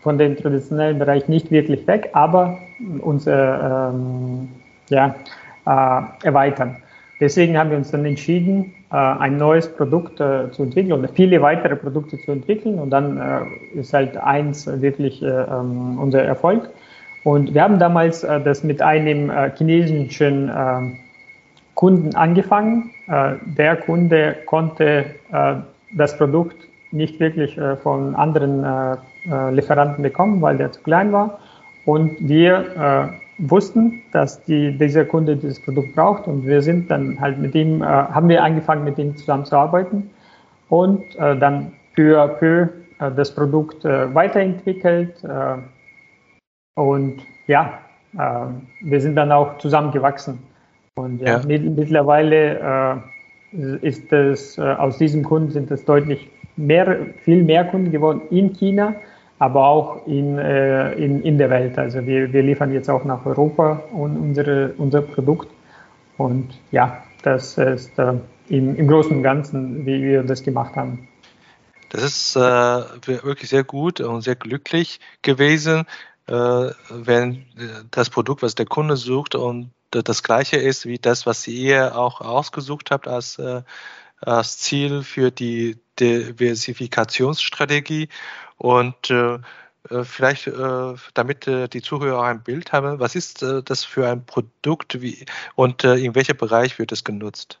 von 0.00 0.18
dem 0.18 0.36
traditionellen 0.36 0.98
Bereich 0.98 1.28
nicht 1.28 1.50
wirklich 1.50 1.86
weg, 1.86 2.10
aber 2.12 2.58
uns 3.00 3.26
äh, 3.26 3.32
ähm, 3.32 4.48
ja, 4.88 5.14
äh, 5.66 6.26
erweitern. 6.26 6.76
Deswegen 7.20 7.58
haben 7.58 7.70
wir 7.70 7.76
uns 7.76 7.90
dann 7.90 8.04
entschieden, 8.04 8.72
äh, 8.92 8.96
ein 8.96 9.36
neues 9.36 9.68
Produkt 9.68 10.18
zu 10.18 10.62
entwickeln 10.62 10.92
oder 10.92 11.08
viele 11.08 11.42
weitere 11.42 11.74
Produkte 11.74 12.18
zu 12.18 12.30
entwickeln 12.30 12.78
und 12.78 12.90
dann 12.90 13.20
ist 13.74 13.92
halt 13.92 14.16
eins 14.16 14.66
wirklich 14.80 15.20
ähm, 15.22 15.98
unser 15.98 16.22
Erfolg. 16.22 16.70
Und 17.24 17.52
wir 17.52 17.62
haben 17.62 17.80
damals 17.80 18.20
das 18.20 18.62
mit 18.62 18.80
einem 18.80 19.30
chinesischen 19.56 20.08
Kunden 21.78 22.16
angefangen. 22.16 22.90
Äh, 23.06 23.34
der 23.56 23.76
Kunde 23.76 24.34
konnte 24.46 25.14
äh, 25.30 25.54
das 25.92 26.18
Produkt 26.18 26.56
nicht 26.90 27.20
wirklich 27.20 27.56
äh, 27.56 27.76
von 27.76 28.16
anderen 28.16 28.66
Lieferanten 29.52 30.02
bekommen, 30.02 30.40
weil 30.40 30.56
der 30.56 30.72
zu 30.72 30.82
klein 30.82 31.12
war. 31.12 31.38
Und 31.84 32.16
wir 32.18 33.10
wussten, 33.38 34.00
dass 34.12 34.42
die, 34.44 34.78
dieser 34.78 35.04
Kunde 35.04 35.36
dieses 35.36 35.62
Produkt 35.62 35.94
braucht 35.94 36.26
und 36.26 36.46
wir 36.46 36.62
sind 36.62 36.90
dann 36.90 37.20
halt 37.20 37.38
mit 37.38 37.54
ihm, 37.54 37.84
haben 37.84 38.30
wir 38.30 38.42
angefangen 38.42 38.84
mit 38.84 38.96
ihm 38.96 39.14
zusammenzuarbeiten 39.18 40.08
und 40.70 41.02
dann 41.18 41.72
peu 41.94 42.18
à 42.18 42.28
peu 42.28 42.68
das 42.98 43.34
Produkt 43.34 43.84
weiterentwickelt 43.84 45.22
und 46.74 47.16
ja, 47.48 47.80
wir 48.80 49.00
sind 49.00 49.16
dann 49.16 49.30
auch 49.30 49.58
zusammengewachsen. 49.58 50.38
Und 50.98 51.20
ja, 51.20 51.40
ja. 51.40 51.46
mittlerweile 51.46 53.00
äh, 53.52 53.86
ist 53.86 54.12
es, 54.12 54.58
äh, 54.58 54.62
aus 54.62 54.98
diesem 54.98 55.22
Kunden 55.22 55.52
sind 55.52 55.70
es 55.70 55.84
deutlich 55.84 56.28
mehr, 56.56 57.06
viel 57.24 57.44
mehr 57.44 57.64
Kunden 57.64 57.92
geworden 57.92 58.22
in 58.30 58.52
China, 58.52 58.96
aber 59.38 59.68
auch 59.68 60.06
in, 60.08 60.38
äh, 60.38 60.92
in, 60.94 61.22
in 61.22 61.38
der 61.38 61.50
Welt. 61.50 61.78
Also 61.78 62.04
wir, 62.04 62.32
wir 62.32 62.42
liefern 62.42 62.72
jetzt 62.72 62.90
auch 62.90 63.04
nach 63.04 63.24
Europa 63.24 63.84
und 63.92 64.16
unsere, 64.16 64.72
unser 64.76 65.02
Produkt. 65.02 65.48
Und 66.16 66.48
ja, 66.72 67.04
das 67.22 67.56
ist 67.58 67.96
äh, 67.98 68.14
im, 68.48 68.74
im 68.74 68.88
Großen 68.88 69.16
und 69.16 69.22
Ganzen, 69.22 69.86
wie 69.86 70.02
wir 70.02 70.24
das 70.24 70.42
gemacht 70.42 70.74
haben. 70.74 71.06
Das 71.90 72.02
ist 72.02 72.34
äh, 72.34 72.40
wirklich 72.40 73.48
sehr 73.48 73.62
gut 73.62 74.00
und 74.00 74.22
sehr 74.22 74.34
glücklich 74.34 74.98
gewesen, 75.22 75.84
äh, 76.26 76.32
wenn 76.32 77.44
das 77.92 78.10
Produkt, 78.10 78.42
was 78.42 78.56
der 78.56 78.66
Kunde 78.66 78.96
sucht 78.96 79.36
und 79.36 79.70
das 79.90 80.22
gleiche 80.22 80.56
ist 80.56 80.86
wie 80.86 80.98
das, 80.98 81.26
was 81.26 81.46
ihr 81.46 81.96
auch 81.96 82.20
ausgesucht 82.20 82.90
habt 82.90 83.08
als, 83.08 83.38
äh, 83.38 83.62
als 84.20 84.58
Ziel 84.58 85.02
für 85.02 85.30
die 85.30 85.78
Diversifikationsstrategie 85.98 88.08
und 88.56 89.10
äh, 89.10 89.38
äh, 89.90 90.04
vielleicht, 90.04 90.46
äh, 90.46 90.94
damit 91.14 91.46
äh, 91.46 91.68
die 91.68 91.82
Zuhörer 91.82 92.24
ein 92.24 92.42
Bild 92.42 92.72
haben, 92.72 93.00
was 93.00 93.14
ist 93.14 93.42
das 93.42 93.84
für 93.84 94.08
ein 94.08 94.24
Produkt 94.24 95.00
wie, 95.00 95.24
und 95.54 95.84
in 95.84 96.14
welchem 96.14 96.36
Bereich 96.36 96.78
wird 96.78 96.92
es 96.92 97.04
genutzt? 97.04 97.60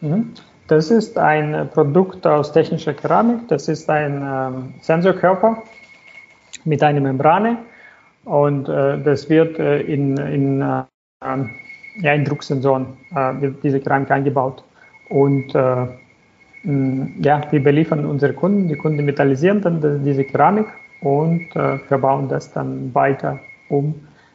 Mhm. 0.00 0.34
Das 0.68 0.90
ist 0.90 1.18
ein 1.18 1.68
Produkt 1.70 2.26
aus 2.28 2.52
technischer 2.52 2.94
Keramik. 2.94 3.48
Das 3.48 3.66
ist 3.66 3.90
ein 3.90 4.22
ähm, 4.22 4.74
Sensorkörper 4.82 5.64
mit 6.64 6.80
einer 6.84 7.00
Membrane 7.00 7.58
und 8.24 8.68
das 8.68 9.28
wird 9.28 9.58
in, 9.58 10.16
in, 10.18 10.84
ähm, 11.24 11.50
ja, 11.96 12.12
in 12.14 12.24
Drucksensoren 12.24 12.86
wird 13.40 13.62
diese 13.64 13.80
Keramik 13.80 14.10
eingebaut. 14.10 14.62
Und 15.08 15.52
ja, 15.52 15.90
wir 17.50 17.64
beliefern 17.64 18.06
unsere 18.06 18.32
Kunden. 18.32 18.68
Die 18.68 18.76
Kunden 18.76 19.04
metallisieren 19.04 19.60
dann 19.60 20.04
diese 20.04 20.24
Keramik 20.24 20.66
und 21.00 21.54
äh, 21.56 21.78
verbauen 21.78 22.28
das 22.28 22.52
dann 22.52 22.94
weiter 22.94 23.40
um, 23.68 23.94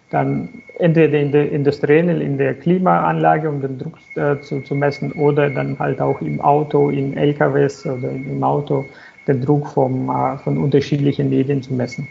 dann 0.09 0.49
entweder 0.79 1.19
in 1.19 1.31
der 1.31 1.51
industriellen, 1.51 2.21
in 2.21 2.37
der 2.37 2.53
Klimaanlage, 2.55 3.49
um 3.49 3.61
den 3.61 3.77
Druck 3.77 3.97
äh, 4.15 4.39
zu, 4.41 4.61
zu 4.61 4.75
messen, 4.75 5.11
oder 5.13 5.49
dann 5.49 5.77
halt 5.77 6.01
auch 6.01 6.21
im 6.21 6.41
Auto, 6.41 6.89
in 6.89 7.15
LKWs 7.17 7.85
oder 7.85 8.09
im 8.09 8.43
Auto 8.43 8.85
den 9.27 9.41
Druck 9.41 9.67
vom, 9.67 10.09
äh, 10.09 10.37
von 10.39 10.57
unterschiedlichen 10.57 11.29
Medien 11.29 11.61
zu 11.61 11.73
messen. 11.73 12.07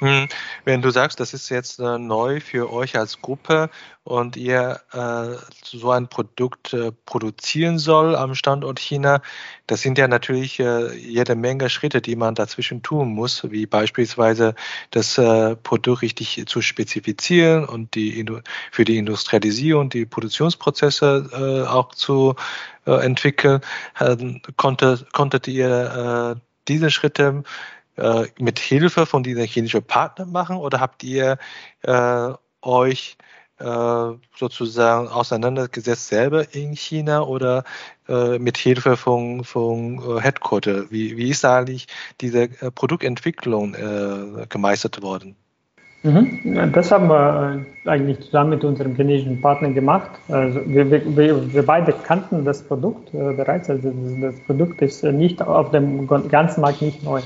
Hm, 0.00 0.28
wenn 0.64 0.82
du 0.82 0.90
sagst, 0.90 1.20
das 1.20 1.34
ist 1.34 1.48
jetzt 1.50 1.78
äh, 1.78 1.98
neu 1.98 2.40
für 2.40 2.72
euch 2.72 2.96
als 2.98 3.22
Gruppe 3.22 3.70
und 4.02 4.36
ihr 4.36 4.80
äh, 4.92 5.36
so 5.62 5.92
ein 5.92 6.08
Produkt 6.08 6.72
äh, 6.74 6.90
produzieren 7.06 7.78
soll 7.78 8.16
am 8.16 8.34
Standort 8.34 8.80
China, 8.80 9.22
das 9.68 9.82
sind 9.82 9.96
ja 9.96 10.08
natürlich 10.08 10.58
äh, 10.58 10.92
jede 10.96 11.36
Menge 11.36 11.70
Schritte, 11.70 12.02
die 12.02 12.16
man 12.16 12.34
dazwischen 12.34 12.82
tun 12.82 13.14
muss, 13.14 13.48
wie 13.50 13.66
beispielsweise 13.66 14.56
das 14.90 15.16
äh, 15.16 15.54
Produkt 15.56 16.02
richtig 16.02 16.44
zu 16.46 16.60
spezifizieren 16.60 17.64
und 17.64 17.94
die 17.94 18.24
für 18.72 18.84
die 18.84 18.98
Industrialisierung 18.98 19.90
die 19.90 20.06
Produktionsprozesse 20.06 21.66
auch 21.70 21.94
zu 21.94 22.34
entwickeln. 22.84 23.60
Ähm, 24.00 24.42
konnte, 24.56 25.06
konntet 25.12 25.48
ihr 25.48 26.36
diese 26.68 26.90
Schritte 26.90 27.44
äh, 27.96 28.26
mit 28.38 28.58
Hilfe 28.58 29.06
von 29.06 29.22
diesen 29.22 29.44
chinesischen 29.44 29.84
Partnern 29.84 30.32
machen 30.32 30.56
oder 30.56 30.80
habt 30.80 31.04
ihr 31.04 31.38
äh, 31.82 32.32
euch 32.62 33.16
äh, 33.60 34.12
sozusagen 34.36 35.06
auseinandergesetzt 35.06 36.08
selber 36.08 36.52
in 36.54 36.74
China 36.74 37.22
oder 37.22 37.62
äh, 38.08 38.40
mit 38.40 38.58
Hilfe 38.58 38.96
von, 38.96 39.44
von 39.44 39.98
äh, 39.98 40.20
Headquarter? 40.20 40.90
Wie, 40.90 41.16
wie 41.16 41.30
ist 41.30 41.44
eigentlich 41.44 41.86
diese 42.20 42.48
Produktentwicklung 42.48 43.76
gemeistert 44.48 45.02
worden? 45.02 45.36
Mhm. 46.02 46.72
Das 46.72 46.90
haben 46.90 47.08
wir 47.08 47.64
eigentlich 47.86 48.20
zusammen 48.20 48.50
mit 48.50 48.64
unserem 48.64 48.96
chinesischen 48.96 49.40
Partner 49.40 49.70
gemacht. 49.70 50.10
Also 50.28 50.60
wir, 50.66 50.90
wir, 50.90 51.52
wir 51.52 51.64
beide 51.64 51.92
kannten 51.92 52.44
das 52.44 52.62
Produkt 52.62 53.12
bereits. 53.12 53.70
Also 53.70 53.92
das 54.20 54.34
Produkt 54.40 54.82
ist 54.82 55.04
nicht 55.04 55.40
auf 55.40 55.70
dem 55.70 56.06
ganzen 56.06 56.60
Markt 56.60 56.82
nicht 56.82 57.02
neu. 57.04 57.22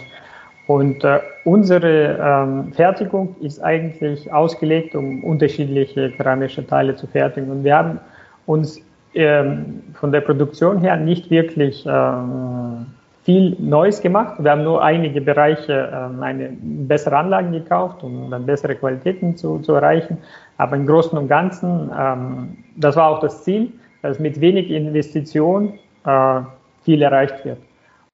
Und 0.68 1.02
äh, 1.02 1.20
unsere 1.44 2.18
ähm, 2.20 2.74
Fertigung 2.74 3.35
ist 3.40 3.59
eigentlich 3.64 4.31
ausgelegt, 4.31 4.94
um 4.94 5.24
unterschiedliche 5.24 6.11
keramische 6.11 6.64
Teile 6.66 6.94
zu 6.94 7.07
fertigen. 7.07 7.50
Und 7.50 7.64
wir 7.64 7.74
haben 7.74 7.98
uns 8.44 8.78
ähm, 9.14 9.83
von 9.94 10.12
der 10.12 10.20
Produktion 10.20 10.78
her 10.83 10.98
nicht 10.98 11.31
wirklich 11.31 11.87
ähm, 11.88 12.85
viel 13.24 13.57
Neues 13.59 14.02
gemacht. 14.02 14.35
Wir 14.40 14.50
haben 14.50 14.62
nur 14.62 14.85
einige 14.85 15.22
Bereiche 15.22 15.90
ähm, 15.90 16.22
eine 16.22 16.50
bessere 16.61 17.16
Anlagen 17.16 17.50
gekauft, 17.52 18.04
um 18.04 18.31
dann 18.31 18.44
bessere 18.44 18.74
Qualitäten 18.74 19.38
zu, 19.38 19.61
zu 19.61 19.72
erreichen. 19.72 20.18
Aber 20.59 20.76
im 20.76 20.87
Großen 20.87 21.16
und 21.16 21.28
Ganzen, 21.28 21.90
ähm, 21.98 22.59
das 22.76 22.94
war 22.94 23.09
auch 23.09 23.20
das 23.20 23.42
Ziel, 23.42 23.72
dass 24.02 24.18
mit 24.18 24.38
wenig 24.38 24.70
Investition 24.70 25.78
äh, 26.04 26.40
viel 26.85 27.00
erreicht 27.00 27.42
wird. 27.46 27.59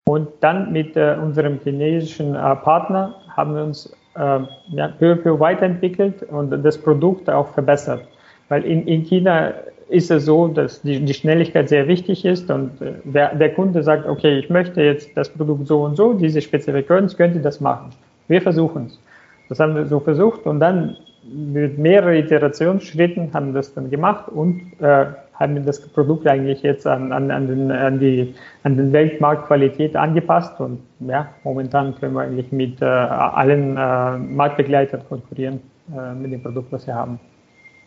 Und 0.07 0.29
dann 0.41 0.71
mit 0.73 0.97
äh, 0.97 1.17
unserem 1.21 1.59
chinesischen 1.63 2.35
äh, 2.35 2.57
Partner 2.57 3.15
haben 3.31 3.55
wir 3.55 3.65
uns 3.65 3.91
äh, 4.17 4.41
ja, 4.69 4.89
peu 4.99 5.17
peu 5.17 5.41
weiterentwickelt 5.41 6.23
und 6.25 6.51
das 6.63 6.77
Produkt 6.77 7.31
auch 7.31 7.49
verbessert. 7.55 8.07
Weil 8.51 8.65
in, 8.65 8.87
in 8.87 9.03
China 9.05 9.55
ist 9.89 10.11
es 10.11 10.27
so, 10.27 10.49
dass 10.49 10.83
die, 10.83 11.01
die 11.01 11.15
Schnelligkeit 11.15 11.69
sehr 11.71 11.89
wichtig 11.89 12.25
ist 12.27 12.51
und 12.51 12.83
äh, 12.83 12.93
der, 13.05 13.35
der 13.35 13.55
Kunde 13.55 13.83
sagt, 13.83 14.07
okay, 14.07 14.39
ich 14.39 14.51
möchte 14.51 14.83
jetzt 14.83 15.11
das 15.17 15.31
Produkt 15.31 15.67
so 15.67 15.83
und 15.83 15.97
so, 15.97 16.13
diese 16.13 16.43
Spezifikationen, 16.43 17.09
könnt 17.17 17.35
ihr 17.35 17.43
das 17.43 17.61
machen. 17.61 17.91
Wir 18.29 18.43
versuchen 18.43 18.87
es. 18.87 19.01
Das 19.49 19.59
haben 19.61 19.75
wir 19.75 19.87
so 19.87 20.01
versucht 20.01 20.45
und 20.45 20.61
dann 20.61 20.97
mit 21.33 21.79
mehreren 21.79 22.15
Iterationsschritten 22.15 23.33
haben 23.33 23.49
wir 23.49 23.55
das 23.55 23.75
dann 23.75 23.91
gemacht 23.91 24.29
und 24.29 24.73
äh, 24.81 25.07
haben 25.35 25.67
das 25.67 25.81
Produkt 25.81 26.27
eigentlich 26.27 26.63
jetzt 26.63 26.87
an, 26.87 27.13
an, 27.13 27.31
an, 27.31 27.49
den, 27.49 27.71
an, 27.71 27.99
die, 27.99 28.35
an 28.63 28.77
den 28.77 28.93
Weltmarktqualität 28.93 29.97
angepasst 29.97 30.61
und 30.61 30.81
ja, 31.01 31.29
momentan 31.43 31.99
können 31.99 32.15
wir 32.15 32.23
eigentlich 32.23 32.53
mit 32.53 32.81
äh, 32.81 32.85
allen 32.85 33.77
äh, 33.77 34.19
Marktbegleitern 34.19 35.07
konkurrieren 35.09 35.61
äh, 35.95 36.15
mit 36.15 36.33
dem 36.33 36.43
Produkt, 36.43 36.73
was 36.73 36.87
wir 36.87 36.95
haben. 36.95 37.19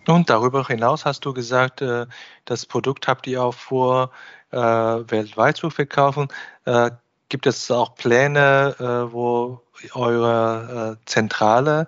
Und 0.07 0.29
darüber 0.29 0.65
hinaus 0.65 1.05
hast 1.05 1.25
du 1.25 1.33
gesagt, 1.33 1.81
äh, 1.81 2.05
das 2.45 2.65
Produkt 2.65 3.07
habt 3.07 3.27
ihr 3.27 3.43
auch 3.43 3.53
vor, 3.53 4.11
äh, 4.51 4.57
weltweit 4.57 5.57
zu 5.57 5.69
verkaufen. 5.69 6.27
Gibt 7.29 7.45
es 7.45 7.69
auch 7.69 7.95
Pläne, 7.95 9.09
wo 9.11 9.59
eure 9.93 10.97
Zentrale 11.03 11.87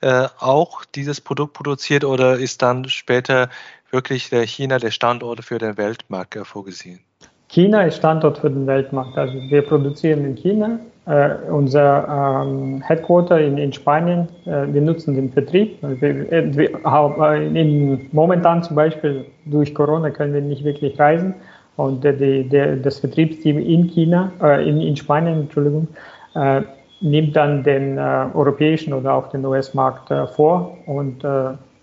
auch 0.00 0.84
dieses 0.84 1.20
Produkt 1.20 1.54
produziert 1.54 2.04
oder 2.04 2.38
ist 2.38 2.62
dann 2.62 2.88
später 2.88 3.48
wirklich 3.90 4.30
der 4.30 4.42
China 4.42 4.78
der 4.78 4.90
Standort 4.90 5.44
für 5.44 5.58
den 5.58 5.76
Weltmarkt 5.76 6.38
vorgesehen? 6.44 7.00
China 7.48 7.82
ist 7.82 7.96
Standort 7.96 8.38
für 8.38 8.50
den 8.50 8.66
Weltmarkt. 8.66 9.16
Also 9.16 9.34
wir 9.34 9.62
produzieren 9.62 10.24
in 10.24 10.36
China. 10.36 10.78
Äh, 11.06 11.36
unser 11.50 12.44
ähm, 12.44 12.82
Headquarter 12.82 13.40
in, 13.40 13.56
in 13.56 13.72
Spanien, 13.72 14.28
äh, 14.44 14.66
wir 14.70 14.82
nutzen 14.82 15.14
den 15.14 15.32
Vertrieb. 15.32 15.78
Wir, 15.80 16.30
äh, 16.30 16.54
wir, 16.54 16.68
äh, 16.84 17.46
in, 17.46 18.06
momentan 18.12 18.62
zum 18.62 18.76
Beispiel 18.76 19.24
durch 19.46 19.74
Corona 19.74 20.10
können 20.10 20.34
wir 20.34 20.42
nicht 20.42 20.64
wirklich 20.64 20.98
reisen. 21.00 21.34
Und 21.76 22.04
der, 22.04 22.12
der, 22.12 22.76
das 22.76 22.98
Vertriebsteam 22.98 23.58
in 23.58 23.88
China, 23.88 24.30
äh, 24.42 24.68
in, 24.68 24.82
in 24.82 24.96
Spanien, 24.96 25.40
Entschuldigung, 25.40 25.88
äh, 26.34 26.60
nimmt 27.00 27.36
dann 27.36 27.62
den 27.62 27.98
europäischen 27.98 28.92
oder 28.92 29.14
auch 29.14 29.28
den 29.28 29.44
US-Markt 29.44 30.12
vor 30.34 30.76
und 30.86 31.24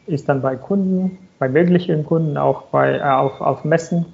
ist 0.08 0.28
dann 0.28 0.42
bei 0.42 0.56
Kunden 0.56 1.18
bei 1.40 1.50
möglichen 1.50 2.06
Kunden, 2.06 2.38
auch 2.38 2.64
bei, 2.64 2.98
äh, 2.98 3.02
auf, 3.02 3.42
auf 3.42 3.64
Messen. 3.64 4.06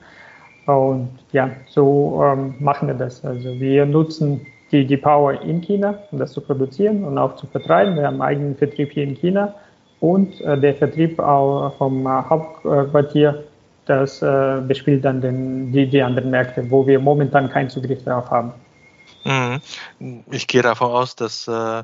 Und 0.66 1.10
ja, 1.32 1.50
so 1.68 2.22
ähm, 2.24 2.56
machen 2.60 2.88
wir 2.88 2.96
das. 2.96 3.24
Also 3.26 3.60
wir 3.60 3.86
nutzen 3.86 4.42
die, 4.72 4.86
die 4.86 4.98
Power 4.98 5.42
in 5.42 5.62
China, 5.62 5.96
um 6.12 6.20
das 6.20 6.32
zu 6.32 6.42
produzieren 6.42 7.04
und 7.04 7.18
auch 7.18 7.36
zu 7.36 7.48
vertreiben. 7.48 7.96
Wir 7.96 8.08
haben 8.08 8.22
einen 8.22 8.22
eigenen 8.22 8.56
Vertrieb 8.56 8.92
hier 8.92 9.04
in 9.04 9.16
China 9.16 9.54
und 10.00 10.40
äh, 10.42 10.60
der 10.60 10.76
Vertrieb 10.76 11.20
auch 11.20 11.74
vom 11.78 12.06
äh, 12.06 12.10
Hauptquartier, 12.10 13.44
das 13.86 14.22
äh, 14.22 14.62
bespielt 14.68 15.04
dann 15.04 15.22
den, 15.22 15.72
die, 15.72 15.88
die 15.88 16.02
anderen 16.02 16.30
Märkte, 16.30 16.70
wo 16.70 16.86
wir 16.86 17.00
momentan 17.00 17.50
keinen 17.50 17.70
Zugriff 17.70 18.04
darauf 18.04 18.30
haben. 18.30 18.54
Mhm. 19.24 19.62
Ich 20.32 20.48
gehe 20.48 20.62
davon 20.62 20.92
aus, 20.92 21.16
dass 21.16 21.48
äh, 21.48 21.84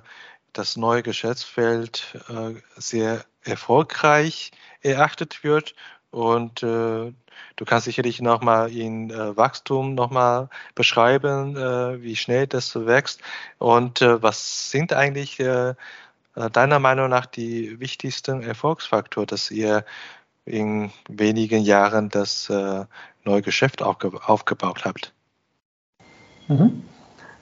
das 0.54 0.78
neue 0.78 1.04
Geschäftsfeld 1.04 2.18
äh, 2.30 2.56
sehr 2.76 3.26
erfolgreich 3.44 4.52
erachtet 4.82 5.44
wird. 5.44 5.76
Und 6.10 6.64
äh, 6.64 7.14
du 7.56 7.66
kannst 7.66 7.86
sicherlich 7.86 8.22
nochmal 8.22 8.72
in 8.72 9.10
Wachstum 9.10 9.94
nochmal 9.94 10.50
beschreiben, 10.74 11.56
wie 12.02 12.16
schnell 12.16 12.48
das 12.48 12.76
wächst. 12.76 13.22
Und 13.60 14.02
was 14.02 14.72
sind 14.72 14.94
eigentlich 14.94 15.38
deiner 15.38 16.80
Meinung 16.80 17.10
nach 17.10 17.26
die 17.26 17.80
wichtigsten 17.80 18.42
Erfolgsfaktoren, 18.42 19.28
dass 19.28 19.52
ihr 19.52 19.86
in 20.46 20.92
wenigen 21.10 21.62
Jahren 21.62 22.10
das 22.10 22.50
neue 23.24 23.42
Geschäft 23.42 23.82
aufge 23.82 24.12
aufgebaut 24.28 24.86
habt? 24.86 25.14
Mhm. 26.48 26.84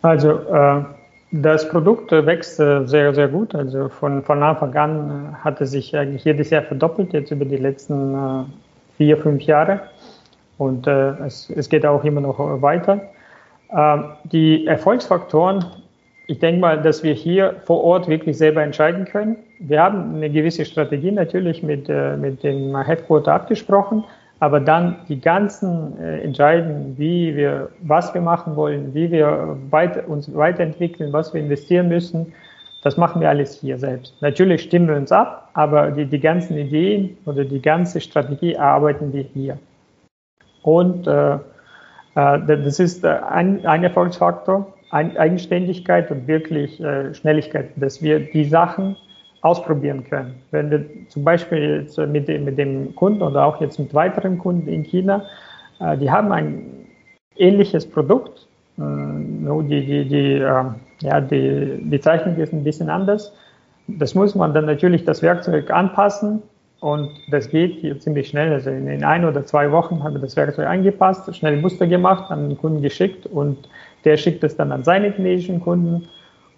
Also 0.05 0.33
äh, 0.33 0.83
das 1.31 1.67
Produkt 1.67 2.11
wächst 2.11 2.59
äh, 2.59 2.85
sehr, 2.85 3.13
sehr 3.15 3.27
gut. 3.27 3.55
Also 3.55 3.89
von, 3.89 4.21
von 4.21 4.43
Anfang 4.43 4.75
an 4.75 5.33
äh, 5.33 5.43
hat 5.43 5.59
es 5.61 5.71
sich 5.71 5.97
eigentlich 5.97 6.23
jedes 6.23 6.51
Jahr 6.51 6.61
verdoppelt, 6.61 7.11
jetzt 7.13 7.31
über 7.31 7.43
die 7.43 7.57
letzten 7.57 8.13
äh, 8.13 8.43
vier, 8.97 9.17
fünf 9.17 9.41
Jahre. 9.41 9.79
Und 10.59 10.85
äh, 10.85 11.09
es, 11.25 11.49
es 11.49 11.69
geht 11.69 11.87
auch 11.87 12.03
immer 12.03 12.21
noch 12.21 12.37
weiter. 12.61 13.01
Ähm, 13.75 14.05
die 14.25 14.67
Erfolgsfaktoren, 14.67 15.65
ich 16.27 16.37
denke 16.37 16.61
mal, 16.61 16.79
dass 16.79 17.01
wir 17.01 17.13
hier 17.13 17.55
vor 17.65 17.83
Ort 17.83 18.07
wirklich 18.07 18.37
selber 18.37 18.61
entscheiden 18.61 19.05
können. 19.05 19.37
Wir 19.59 19.81
haben 19.81 20.15
eine 20.15 20.29
gewisse 20.29 20.65
Strategie 20.65 21.11
natürlich 21.11 21.63
mit, 21.63 21.89
äh, 21.89 22.15
mit 22.15 22.43
dem 22.43 22.77
Headquarter 22.79 23.33
abgesprochen, 23.33 24.03
aber 24.39 24.59
dann 24.59 24.97
die 25.07 25.19
ganzen 25.19 25.97
äh, 25.99 26.21
entscheiden, 26.21 26.95
wie 26.97 27.35
wir, 27.35 27.69
was 27.81 28.13
wir 28.13 28.21
machen 28.21 28.55
wollen, 28.55 28.93
wie 28.93 29.11
wir 29.11 29.57
weiter, 29.69 30.07
uns 30.07 30.33
weiterentwickeln, 30.33 31.13
was 31.13 31.33
wir 31.33 31.41
investieren 31.41 31.87
müssen, 31.87 32.33
das 32.83 32.97
machen 32.97 33.21
wir 33.21 33.29
alles 33.29 33.59
hier 33.59 33.79
selbst. 33.79 34.13
Natürlich 34.21 34.61
stimmen 34.61 34.87
wir 34.87 34.95
uns 34.95 35.11
ab, 35.11 35.49
aber 35.53 35.89
die, 35.91 36.05
die 36.05 36.19
ganzen 36.19 36.57
Ideen 36.57 37.17
oder 37.25 37.43
die 37.43 37.61
ganze 37.61 37.99
Strategie 37.99 38.53
erarbeiten 38.53 39.11
wir 39.11 39.23
hier. 39.23 39.57
Und 40.61 41.07
äh, 41.07 41.35
äh 41.35 41.39
das 42.15 42.79
ist 42.79 43.03
äh, 43.03 43.07
ein, 43.07 43.65
ein 43.65 43.83
Erfolgsfaktor, 43.83 44.71
ein, 44.91 45.17
Eigenständigkeit 45.17 46.11
und 46.11 46.27
wirklich 46.27 46.79
äh, 46.79 47.13
Schnelligkeit, 47.13 47.69
dass 47.77 48.03
wir 48.03 48.19
die 48.19 48.45
Sachen 48.45 48.97
ausprobieren 49.45 50.03
können. 50.03 50.33
Wenn 50.49 50.71
wir 50.71 50.83
zum 51.07 51.23
Beispiel 51.23 51.81
jetzt 51.83 51.97
mit, 51.99 52.27
mit 52.27 52.57
dem 52.57 52.95
Kunden 52.95 53.21
oder 53.21 53.45
auch 53.45 53.61
jetzt 53.61 53.77
mit 53.77 53.93
weiteren 53.93 54.39
Kunden 54.39 54.67
in 54.67 54.83
China, 54.83 55.23
äh, 55.79 55.95
die 55.97 56.09
haben 56.09 56.31
ein 56.31 56.87
ähnliches 57.37 57.87
Produkt, 57.87 58.47
äh, 58.79 58.81
nur 58.81 59.63
die, 59.63 59.85
die, 59.85 60.05
die, 60.05 60.33
äh, 60.33 60.63
ja, 61.01 61.21
die, 61.21 61.77
die 61.79 61.99
Zeichnung 61.99 62.35
ist 62.37 62.53
ein 62.53 62.63
bisschen 62.63 62.89
anders. 62.89 63.33
Das 63.87 64.15
muss 64.15 64.33
man 64.33 64.51
dann 64.55 64.65
natürlich 64.65 65.05
das 65.05 65.21
Werkzeug 65.21 65.69
anpassen 65.69 66.41
und 66.79 67.11
das 67.29 67.47
geht 67.47 67.73
hier 67.75 67.99
ziemlich 67.99 68.29
schnell. 68.29 68.51
Also 68.51 68.71
in, 68.71 68.87
in 68.87 69.03
ein 69.03 69.25
oder 69.25 69.45
zwei 69.45 69.71
Wochen 69.71 70.03
haben 70.03 70.15
wir 70.15 70.21
das 70.21 70.35
Werkzeug 70.35 70.65
angepasst, 70.65 71.35
schnell 71.35 71.57
Muster 71.61 71.85
gemacht, 71.85 72.31
an 72.31 72.49
den 72.49 72.57
Kunden 72.57 72.81
geschickt 72.81 73.27
und 73.27 73.69
der 74.05 74.17
schickt 74.17 74.43
es 74.43 74.55
dann 74.55 74.71
an 74.71 74.83
seine 74.83 75.11
chinesischen 75.11 75.61
Kunden 75.61 76.07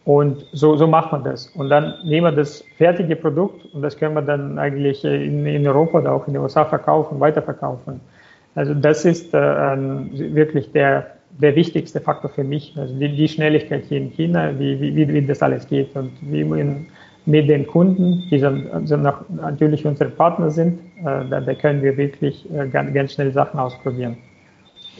und 0.07 0.45
so, 0.53 0.77
so 0.77 0.87
macht 0.87 1.11
man 1.11 1.25
das. 1.25 1.47
Und 1.47 1.67
dann 1.67 1.95
nehmen 2.05 2.27
wir 2.27 2.31
das 2.31 2.63
fertige 2.77 3.17
Produkt 3.17 3.65
und 3.73 3.81
das 3.81 3.97
können 3.97 4.15
wir 4.15 4.21
dann 4.21 4.57
eigentlich 4.57 5.03
in, 5.03 5.45
in 5.45 5.67
Europa 5.67 5.99
oder 5.99 6.13
auch 6.13 6.25
in 6.27 6.33
den 6.33 6.41
USA 6.41 6.63
verkaufen, 6.63 7.19
weiterverkaufen. 7.19 7.99
Also 8.55 8.73
das 8.73 9.03
ist 9.03 9.33
äh, 9.33 9.37
wirklich 9.37 10.71
der, 10.71 11.07
der 11.41 11.53
wichtigste 11.57 11.99
Faktor 11.99 12.29
für 12.29 12.45
mich. 12.45 12.73
Also 12.77 12.97
die, 12.97 13.17
die 13.17 13.27
Schnelligkeit 13.27 13.83
hier 13.89 13.97
in 13.97 14.09
China, 14.11 14.57
wie, 14.57 14.79
wie, 14.79 15.09
wie 15.09 15.25
das 15.25 15.43
alles 15.43 15.67
geht 15.67 15.93
und 15.93 16.11
wie 16.21 16.45
man 16.45 16.85
mit 17.25 17.49
den 17.49 17.67
Kunden, 17.67 18.23
die 18.31 18.39
dann 18.39 18.65
also 18.71 18.95
natürlich 18.95 19.85
unsere 19.85 20.09
Partner 20.09 20.51
sind, 20.51 20.79
äh, 20.99 21.25
da, 21.29 21.41
da, 21.41 21.53
können 21.53 21.81
wir 21.81 21.97
wirklich 21.97 22.49
äh, 22.53 22.65
ganz, 22.69 22.93
ganz 22.93 23.11
schnell 23.11 23.33
Sachen 23.33 23.59
ausprobieren. 23.59 24.15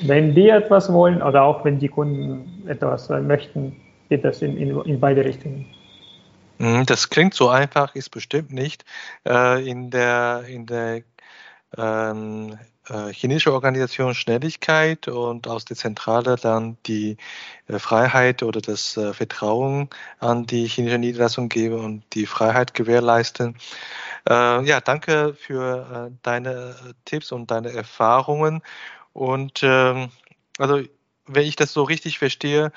Wenn 0.02 0.36
die 0.36 0.50
etwas 0.50 0.92
wollen 0.92 1.22
oder 1.22 1.44
auch 1.44 1.64
wenn 1.64 1.80
die 1.80 1.88
Kunden 1.88 2.66
etwas 2.68 3.10
äh, 3.10 3.22
möchten, 3.22 3.74
geht 4.10 4.24
das 4.24 4.42
in, 4.42 4.58
in, 4.58 4.80
in 4.82 5.00
beide 5.00 5.24
Richtungen. 5.24 5.66
Mhm, 6.60 6.86
das 6.86 7.10
klingt 7.10 7.34
so 7.34 7.50
einfach, 7.50 7.96
ist 7.96 8.10
bestimmt 8.10 8.52
nicht. 8.52 8.86
Äh, 9.26 9.68
in 9.68 9.92
der, 9.92 10.44
in 10.48 10.66
der 10.66 11.04
ähm, 11.78 12.58
äh, 12.90 13.12
chinesische 13.12 13.54
Organisation 13.54 14.16
Schnelligkeit 14.16 15.08
und 15.08 15.48
aus 15.48 15.66
der 15.66 15.76
Zentrale 15.76 16.36
dann 16.38 16.78
die 16.86 17.18
äh, 17.68 17.80
Freiheit 17.80 18.44
oder 18.44 18.62
das 18.62 18.98
äh, 18.98 19.14
Vertrauen 19.14 19.90
an 20.20 20.46
die 20.46 20.68
chinesische 20.68 21.00
Niederlassung 21.00 21.50
geben 21.50 21.80
und 21.80 22.04
die 22.14 22.26
Freiheit 22.26 22.74
gewährleisten. 22.74 23.58
Äh, 24.28 24.64
ja, 24.66 24.82
danke 24.82 25.36
für 25.36 26.10
äh, 26.10 26.18
deine 26.24 26.76
Tipps 27.06 27.32
und 27.32 27.52
deine 27.52 27.72
Erfahrungen. 27.72 28.62
Und 29.14 29.62
ähm, 29.64 30.10
also, 30.58 30.82
wenn 31.28 31.46
ich 31.46 31.56
das 31.56 31.74
so 31.74 31.84
richtig 31.84 32.20
verstehe, 32.20 32.72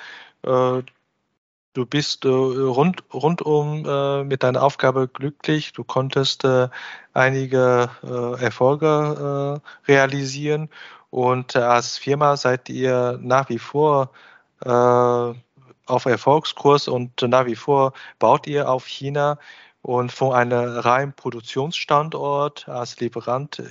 Du 1.73 1.87
bist 1.87 2.25
äh, 2.25 2.29
rund, 2.29 3.05
rundum 3.13 3.85
äh, 3.87 4.25
mit 4.25 4.43
deiner 4.43 4.63
Aufgabe 4.63 5.07
glücklich. 5.07 5.73
Du 5.73 5.85
konntest 5.85 6.45
äh, 6.45 6.69
einige 7.15 7.91
äh, 8.03 8.43
Erfolge 8.43 9.61
äh, 9.87 9.91
realisieren. 9.93 10.69
Und 11.11 11.55
äh, 11.55 11.61
als 11.61 11.97
Firma 11.97 12.37
seid 12.37 12.69
ihr 12.69 13.19
nach 13.23 13.49
wie 13.49 13.59
vor 13.59 14.11
auf 14.63 16.05
Erfolgskurs 16.05 16.87
und 16.87 17.23
nach 17.23 17.47
wie 17.47 17.57
vor 17.57 17.95
baut 18.19 18.47
ihr 18.47 18.69
auf 18.69 18.87
China. 18.87 19.39
Und 19.81 20.13
von 20.13 20.35
einem 20.35 20.79
reinen 20.79 21.15
Produktionsstandort 21.15 22.69
als 22.69 23.01
Lieferant 23.01 23.63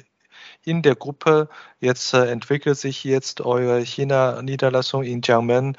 in 0.69 0.81
der 0.81 0.95
Gruppe. 0.95 1.49
Jetzt 1.79 2.13
äh, 2.13 2.25
entwickelt 2.27 2.77
sich 2.77 3.03
jetzt 3.03 3.41
eure 3.41 3.79
China-Niederlassung 3.79 5.03
in 5.03 5.21
Jiangmen 5.21 5.75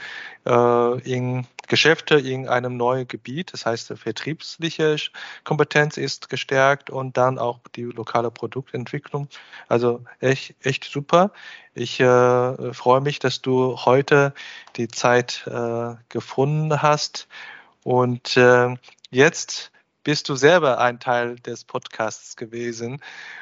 äh, 0.46 1.00
in 1.00 1.46
Geschäfte 1.68 2.16
in 2.16 2.48
einem 2.48 2.76
neuen 2.76 3.06
Gebiet. 3.06 3.52
Das 3.52 3.64
heißt, 3.64 3.90
die 3.90 3.96
vertriebsliche 3.96 4.96
Kompetenz 5.44 5.96
ist 5.96 6.28
gestärkt 6.28 6.90
und 6.90 7.16
dann 7.16 7.38
auch 7.38 7.60
die 7.76 7.84
lokale 7.84 8.32
Produktentwicklung. 8.32 9.28
Also 9.68 10.02
echt, 10.18 10.56
echt 10.62 10.84
super. 10.84 11.30
Ich 11.74 12.00
äh, 12.00 12.74
freue 12.74 13.00
mich, 13.00 13.20
dass 13.20 13.40
du 13.40 13.76
heute 13.84 14.34
die 14.76 14.88
Zeit 14.88 15.46
äh, 15.46 15.94
gefunden 16.08 16.82
hast. 16.82 17.28
Und 17.84 18.36
äh, 18.36 18.74
jetzt 19.10 19.69
bist 20.04 20.28
du 20.28 20.34
selber 20.34 20.78
ein 20.78 20.98
Teil 21.00 21.36
des 21.36 21.64
Podcasts 21.64 22.36
gewesen. 22.36 23.00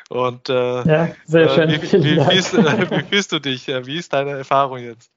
Und 0.09 0.49
äh, 0.49 0.83
ja, 0.83 1.09
sehr 1.25 1.47
äh, 1.47 1.49
schön. 1.51 1.71
Wie, 1.71 1.83
wie, 1.83 2.17
wie, 2.17 2.25
fühlst, 2.25 2.57
wie, 2.57 3.03
fühlst, 3.05 3.33
du 3.33 3.39
dich? 3.39 3.69
Wie 3.69 3.99
ist 3.99 4.13
deine 4.13 4.33
Erfahrung 4.33 4.79
jetzt? 4.79 5.11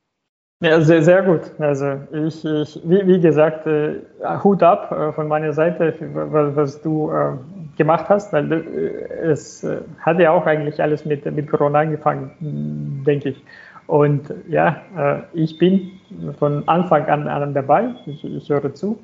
Ja, 0.61 0.79
sehr, 0.79 1.01
sehr 1.01 1.23
gut. 1.23 1.41
Also 1.57 1.99
ich, 2.13 2.45
ich 2.45 2.79
wie, 2.83 3.19
gesagt, 3.19 3.65
äh, 3.65 3.95
Hut 4.43 4.61
ab 4.61 4.91
äh, 4.91 5.11
von 5.11 5.27
meiner 5.27 5.53
Seite, 5.53 5.95
was, 6.13 6.79
du 6.81 7.09
äh, 7.11 7.33
gemacht 7.77 8.05
hast, 8.09 8.31
weil 8.31 8.51
äh, 8.51 9.31
es 9.31 9.63
äh, 9.63 9.79
hat 10.01 10.19
ja 10.19 10.31
auch 10.31 10.45
eigentlich 10.45 10.81
alles 10.81 11.03
mit, 11.03 11.25
mit 11.25 11.49
Corona 11.49 11.79
angefangen, 11.79 13.03
denke 13.05 13.29
ich. 13.29 13.43
Und 13.87 14.33
ja, 14.47 14.81
äh, 14.95 15.21
ich 15.33 15.57
bin 15.57 15.99
von 16.37 16.67
Anfang 16.67 17.07
an, 17.07 17.27
an 17.27 17.55
dabei. 17.55 17.95
Ich, 18.05 18.23
ich 18.23 18.47
höre 18.47 18.73
zu. 18.73 18.99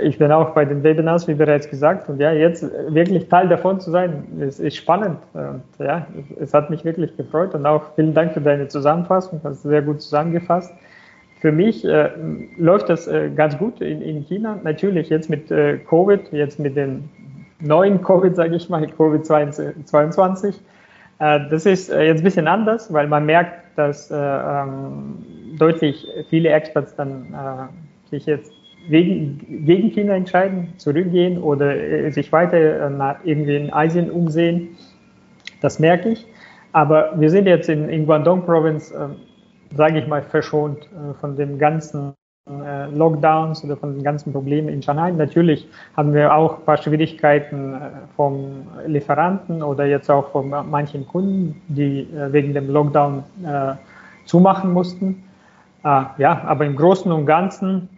Ich 0.00 0.18
bin 0.18 0.32
auch 0.32 0.50
bei 0.50 0.64
den 0.64 0.82
Webinars, 0.82 1.28
wie 1.28 1.34
bereits 1.34 1.68
gesagt, 1.68 2.08
und 2.08 2.18
ja, 2.18 2.32
jetzt 2.32 2.64
wirklich 2.88 3.28
Teil 3.28 3.48
davon 3.48 3.78
zu 3.78 3.90
sein, 3.90 4.24
ist, 4.40 4.58
ist 4.58 4.76
spannend. 4.76 5.18
Und 5.34 5.62
ja, 5.78 6.06
es 6.40 6.54
hat 6.54 6.70
mich 6.70 6.82
wirklich 6.84 7.14
gefreut 7.16 7.54
und 7.54 7.66
auch 7.66 7.94
vielen 7.94 8.14
Dank 8.14 8.32
für 8.32 8.40
deine 8.40 8.68
Zusammenfassung, 8.68 9.40
hast 9.44 9.62
sehr 9.62 9.82
gut 9.82 10.00
zusammengefasst. 10.00 10.72
Für 11.40 11.52
mich 11.52 11.84
äh, 11.84 12.10
läuft 12.56 12.88
das 12.88 13.06
äh, 13.06 13.28
ganz 13.34 13.58
gut 13.58 13.80
in, 13.80 14.00
in 14.00 14.22
China. 14.22 14.58
Natürlich 14.62 15.10
jetzt 15.10 15.28
mit 15.28 15.50
äh, 15.50 15.76
Covid, 15.78 16.32
jetzt 16.32 16.58
mit 16.58 16.76
dem 16.76 17.10
neuen 17.60 18.00
Covid, 18.02 18.34
sage 18.34 18.56
ich 18.56 18.68
mal, 18.70 18.84
Covid-22. 18.84 20.54
Äh, 21.18 21.40
das 21.50 21.66
ist 21.66 21.90
äh, 21.90 22.04
jetzt 22.04 22.20
ein 22.20 22.24
bisschen 22.24 22.48
anders, 22.48 22.92
weil 22.92 23.08
man 23.08 23.26
merkt, 23.26 23.76
dass 23.76 24.10
äh, 24.10 24.14
ähm, 24.16 25.18
deutlich 25.58 26.06
viele 26.30 26.48
Experts 26.50 26.94
dann 26.96 27.26
sich 28.10 28.26
jetzt 28.26 28.52
wegen, 28.88 29.64
gegen 29.64 29.90
China 29.90 30.14
entscheiden, 30.14 30.72
zurückgehen 30.76 31.38
oder 31.38 31.76
äh, 31.76 32.10
sich 32.10 32.32
weiter 32.32 32.86
äh, 32.86 32.90
nach, 32.90 33.16
irgendwie 33.24 33.56
in 33.56 33.72
Asien 33.72 34.10
umsehen. 34.10 34.68
Das 35.60 35.78
merke 35.78 36.10
ich. 36.10 36.26
Aber 36.72 37.12
wir 37.16 37.30
sind 37.30 37.46
jetzt 37.46 37.68
in, 37.68 37.88
in 37.88 38.06
Guangdong 38.06 38.44
Province, 38.44 38.94
äh, 38.94 39.76
sage 39.76 39.98
ich 39.98 40.06
mal, 40.06 40.22
verschont 40.22 40.78
äh, 40.84 41.14
von 41.20 41.36
den 41.36 41.58
ganzen 41.58 42.14
äh, 42.48 42.86
Lockdowns 42.86 43.62
oder 43.64 43.76
von 43.76 43.94
den 43.94 44.02
ganzen 44.02 44.32
Problemen 44.32 44.68
in 44.68 44.82
Shanghai. 44.82 45.12
Natürlich 45.12 45.68
haben 45.96 46.12
wir 46.14 46.34
auch 46.34 46.58
ein 46.58 46.64
paar 46.64 46.78
Schwierigkeiten 46.78 47.74
äh, 47.74 47.78
vom 48.16 48.66
Lieferanten 48.86 49.62
oder 49.62 49.86
jetzt 49.86 50.10
auch 50.10 50.30
von 50.30 50.50
manchen 50.50 51.06
Kunden, 51.06 51.60
die 51.68 52.08
wegen 52.30 52.52
dem 52.54 52.68
Lockdown 52.68 53.22
zumachen 54.24 54.72
mussten. 54.72 55.24
ja, 55.84 56.42
aber 56.46 56.64
im 56.64 56.76
Großen 56.76 57.10
und 57.10 57.26
Ganzen 57.26 57.88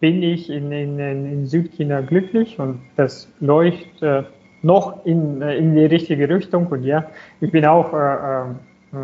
bin 0.00 0.22
ich 0.22 0.50
in, 0.50 0.72
in, 0.72 0.98
in 0.98 1.46
Südchina 1.46 2.00
glücklich 2.02 2.58
und 2.58 2.80
das 2.96 3.28
läuft 3.40 4.02
äh, 4.02 4.24
noch 4.62 5.04
in, 5.06 5.40
äh, 5.42 5.56
in 5.56 5.74
die 5.74 5.86
richtige 5.86 6.28
Richtung. 6.28 6.66
Und 6.66 6.84
ja, 6.84 7.06
ich 7.40 7.50
bin 7.50 7.64
auch 7.64 7.92
äh, 7.92 8.50
äh, 8.50 8.96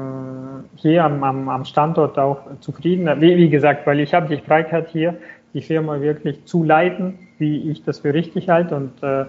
hier 0.77 1.05
am, 1.05 1.23
am, 1.25 1.49
am 1.49 1.65
Standort 1.65 2.19
auch 2.19 2.41
zufrieden. 2.61 3.09
Wie, 3.21 3.37
wie 3.37 3.49
gesagt, 3.49 3.87
weil 3.87 4.01
ich 4.01 4.13
habe 4.13 4.35
die 4.35 4.43
Freiheit 4.43 4.89
hier, 4.89 5.17
die 5.55 5.63
Firma 5.63 6.01
wirklich 6.01 6.45
zu 6.45 6.65
leiten, 6.65 7.19
wie 7.39 7.71
ich 7.71 7.85
das 7.85 8.01
für 8.01 8.13
richtig 8.13 8.49
halte. 8.49 8.77
Und 8.77 9.03
äh, 9.03 9.25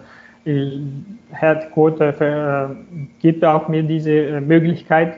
Headquarter 1.32 2.70
äh, 2.70 2.76
gibt 3.20 3.46
auch 3.46 3.68
mir 3.68 3.84
diese 3.84 4.12
äh, 4.12 4.42
Möglichkeit. 4.42 5.18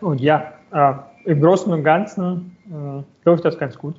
Und 0.00 0.20
ja, 0.20 0.52
äh, 0.72 0.92
im 1.24 1.40
Großen 1.40 1.72
und 1.72 1.82
Ganzen 1.82 2.56
äh, 2.70 3.02
läuft 3.24 3.44
das 3.44 3.58
ganz 3.58 3.76
gut. 3.76 3.96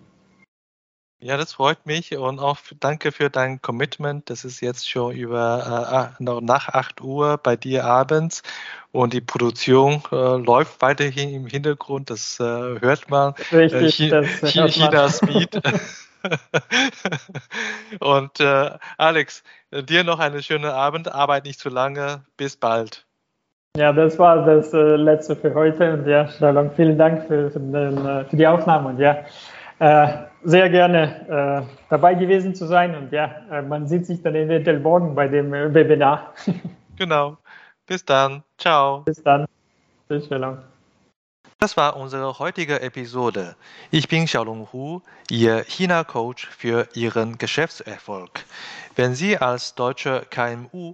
Ja, 1.21 1.35
das 1.35 1.51
freut 1.51 1.85
mich 1.85 2.15
und 2.15 2.39
auch 2.39 2.57
danke 2.79 3.11
für 3.11 3.29
dein 3.29 3.61
Commitment. 3.61 4.29
Das 4.29 4.45
ist 4.45 4.61
jetzt 4.61 4.89
schon 4.89 5.13
über 5.13 6.15
äh, 6.17 6.23
nach 6.23 6.69
8 6.69 7.01
Uhr 7.01 7.37
bei 7.37 7.57
dir 7.57 7.83
abends 7.83 8.41
und 8.93 9.11
die 9.11 9.19
Produktion 9.19 10.01
äh, 10.13 10.15
läuft 10.15 10.81
weiterhin 10.81 11.33
im 11.33 11.45
Hintergrund. 11.45 12.09
Das 12.09 12.39
äh, 12.39 12.43
hört 12.43 13.09
man. 13.09 13.33
Richtig, 13.51 13.99
äh, 13.99 14.09
das 14.09 14.55
hört 14.55 14.71
China 14.71 15.09
Speed. 15.09 15.59
und 17.99 18.39
äh, 18.39 18.71
Alex, 18.97 19.43
dir 19.73 20.05
noch 20.05 20.19
einen 20.19 20.41
schönen 20.41 20.71
Abend. 20.71 21.13
Arbeit 21.13 21.43
nicht 21.43 21.59
zu 21.59 21.67
lange. 21.67 22.23
Bis 22.37 22.55
bald. 22.55 23.05
Ja, 23.75 23.91
das 23.91 24.17
war 24.17 24.45
das 24.45 24.73
äh, 24.73 24.95
letzte 24.95 25.35
für 25.35 25.53
heute. 25.53 25.95
Und 25.95 26.07
ja, 26.07 26.29
vielen 26.77 26.97
Dank 26.97 27.27
für, 27.27 27.51
für, 27.51 27.59
den, 27.59 28.05
äh, 28.05 28.23
für 28.23 28.37
die 28.37 28.47
Aufnahme. 28.47 28.89
Und 28.89 28.99
ja, 28.99 29.17
äh, 29.79 30.28
sehr 30.43 30.69
gerne 30.69 31.65
äh, 31.67 31.73
dabei 31.89 32.13
gewesen 32.13 32.55
zu 32.55 32.65
sein. 32.65 32.95
Und 32.95 33.11
ja, 33.11 33.35
äh, 33.51 33.61
man 33.61 33.87
sieht 33.87 34.05
sich 34.05 34.21
dann 34.21 34.35
eventuell 34.35 34.79
morgen 34.79 35.15
bei 35.15 35.27
dem 35.27 35.53
äh, 35.53 35.73
Webinar. 35.73 36.33
genau. 36.97 37.37
Bis 37.85 38.05
dann. 38.05 38.43
Ciao. 38.57 39.01
Bis 39.01 39.21
dann. 39.23 39.45
Tschüss, 40.07 40.27
Shalom. 40.27 40.59
Das 41.61 41.75
war 41.75 41.97
unsere 41.97 42.39
heutige 42.39 42.79
Episode. 42.81 43.55
Ich 43.91 44.07
bin 44.07 44.25
Xiaolong 44.25 44.69
Hu, 44.71 45.01
Ihr 45.29 45.65
China-Coach 45.65 46.47
für 46.47 46.87
Ihren 46.93 47.37
Geschäftserfolg. 47.37 48.45
Wenn 48.95 49.13
Sie 49.13 49.37
als 49.37 49.75
deutsche 49.75 50.25
KMU 50.29 50.93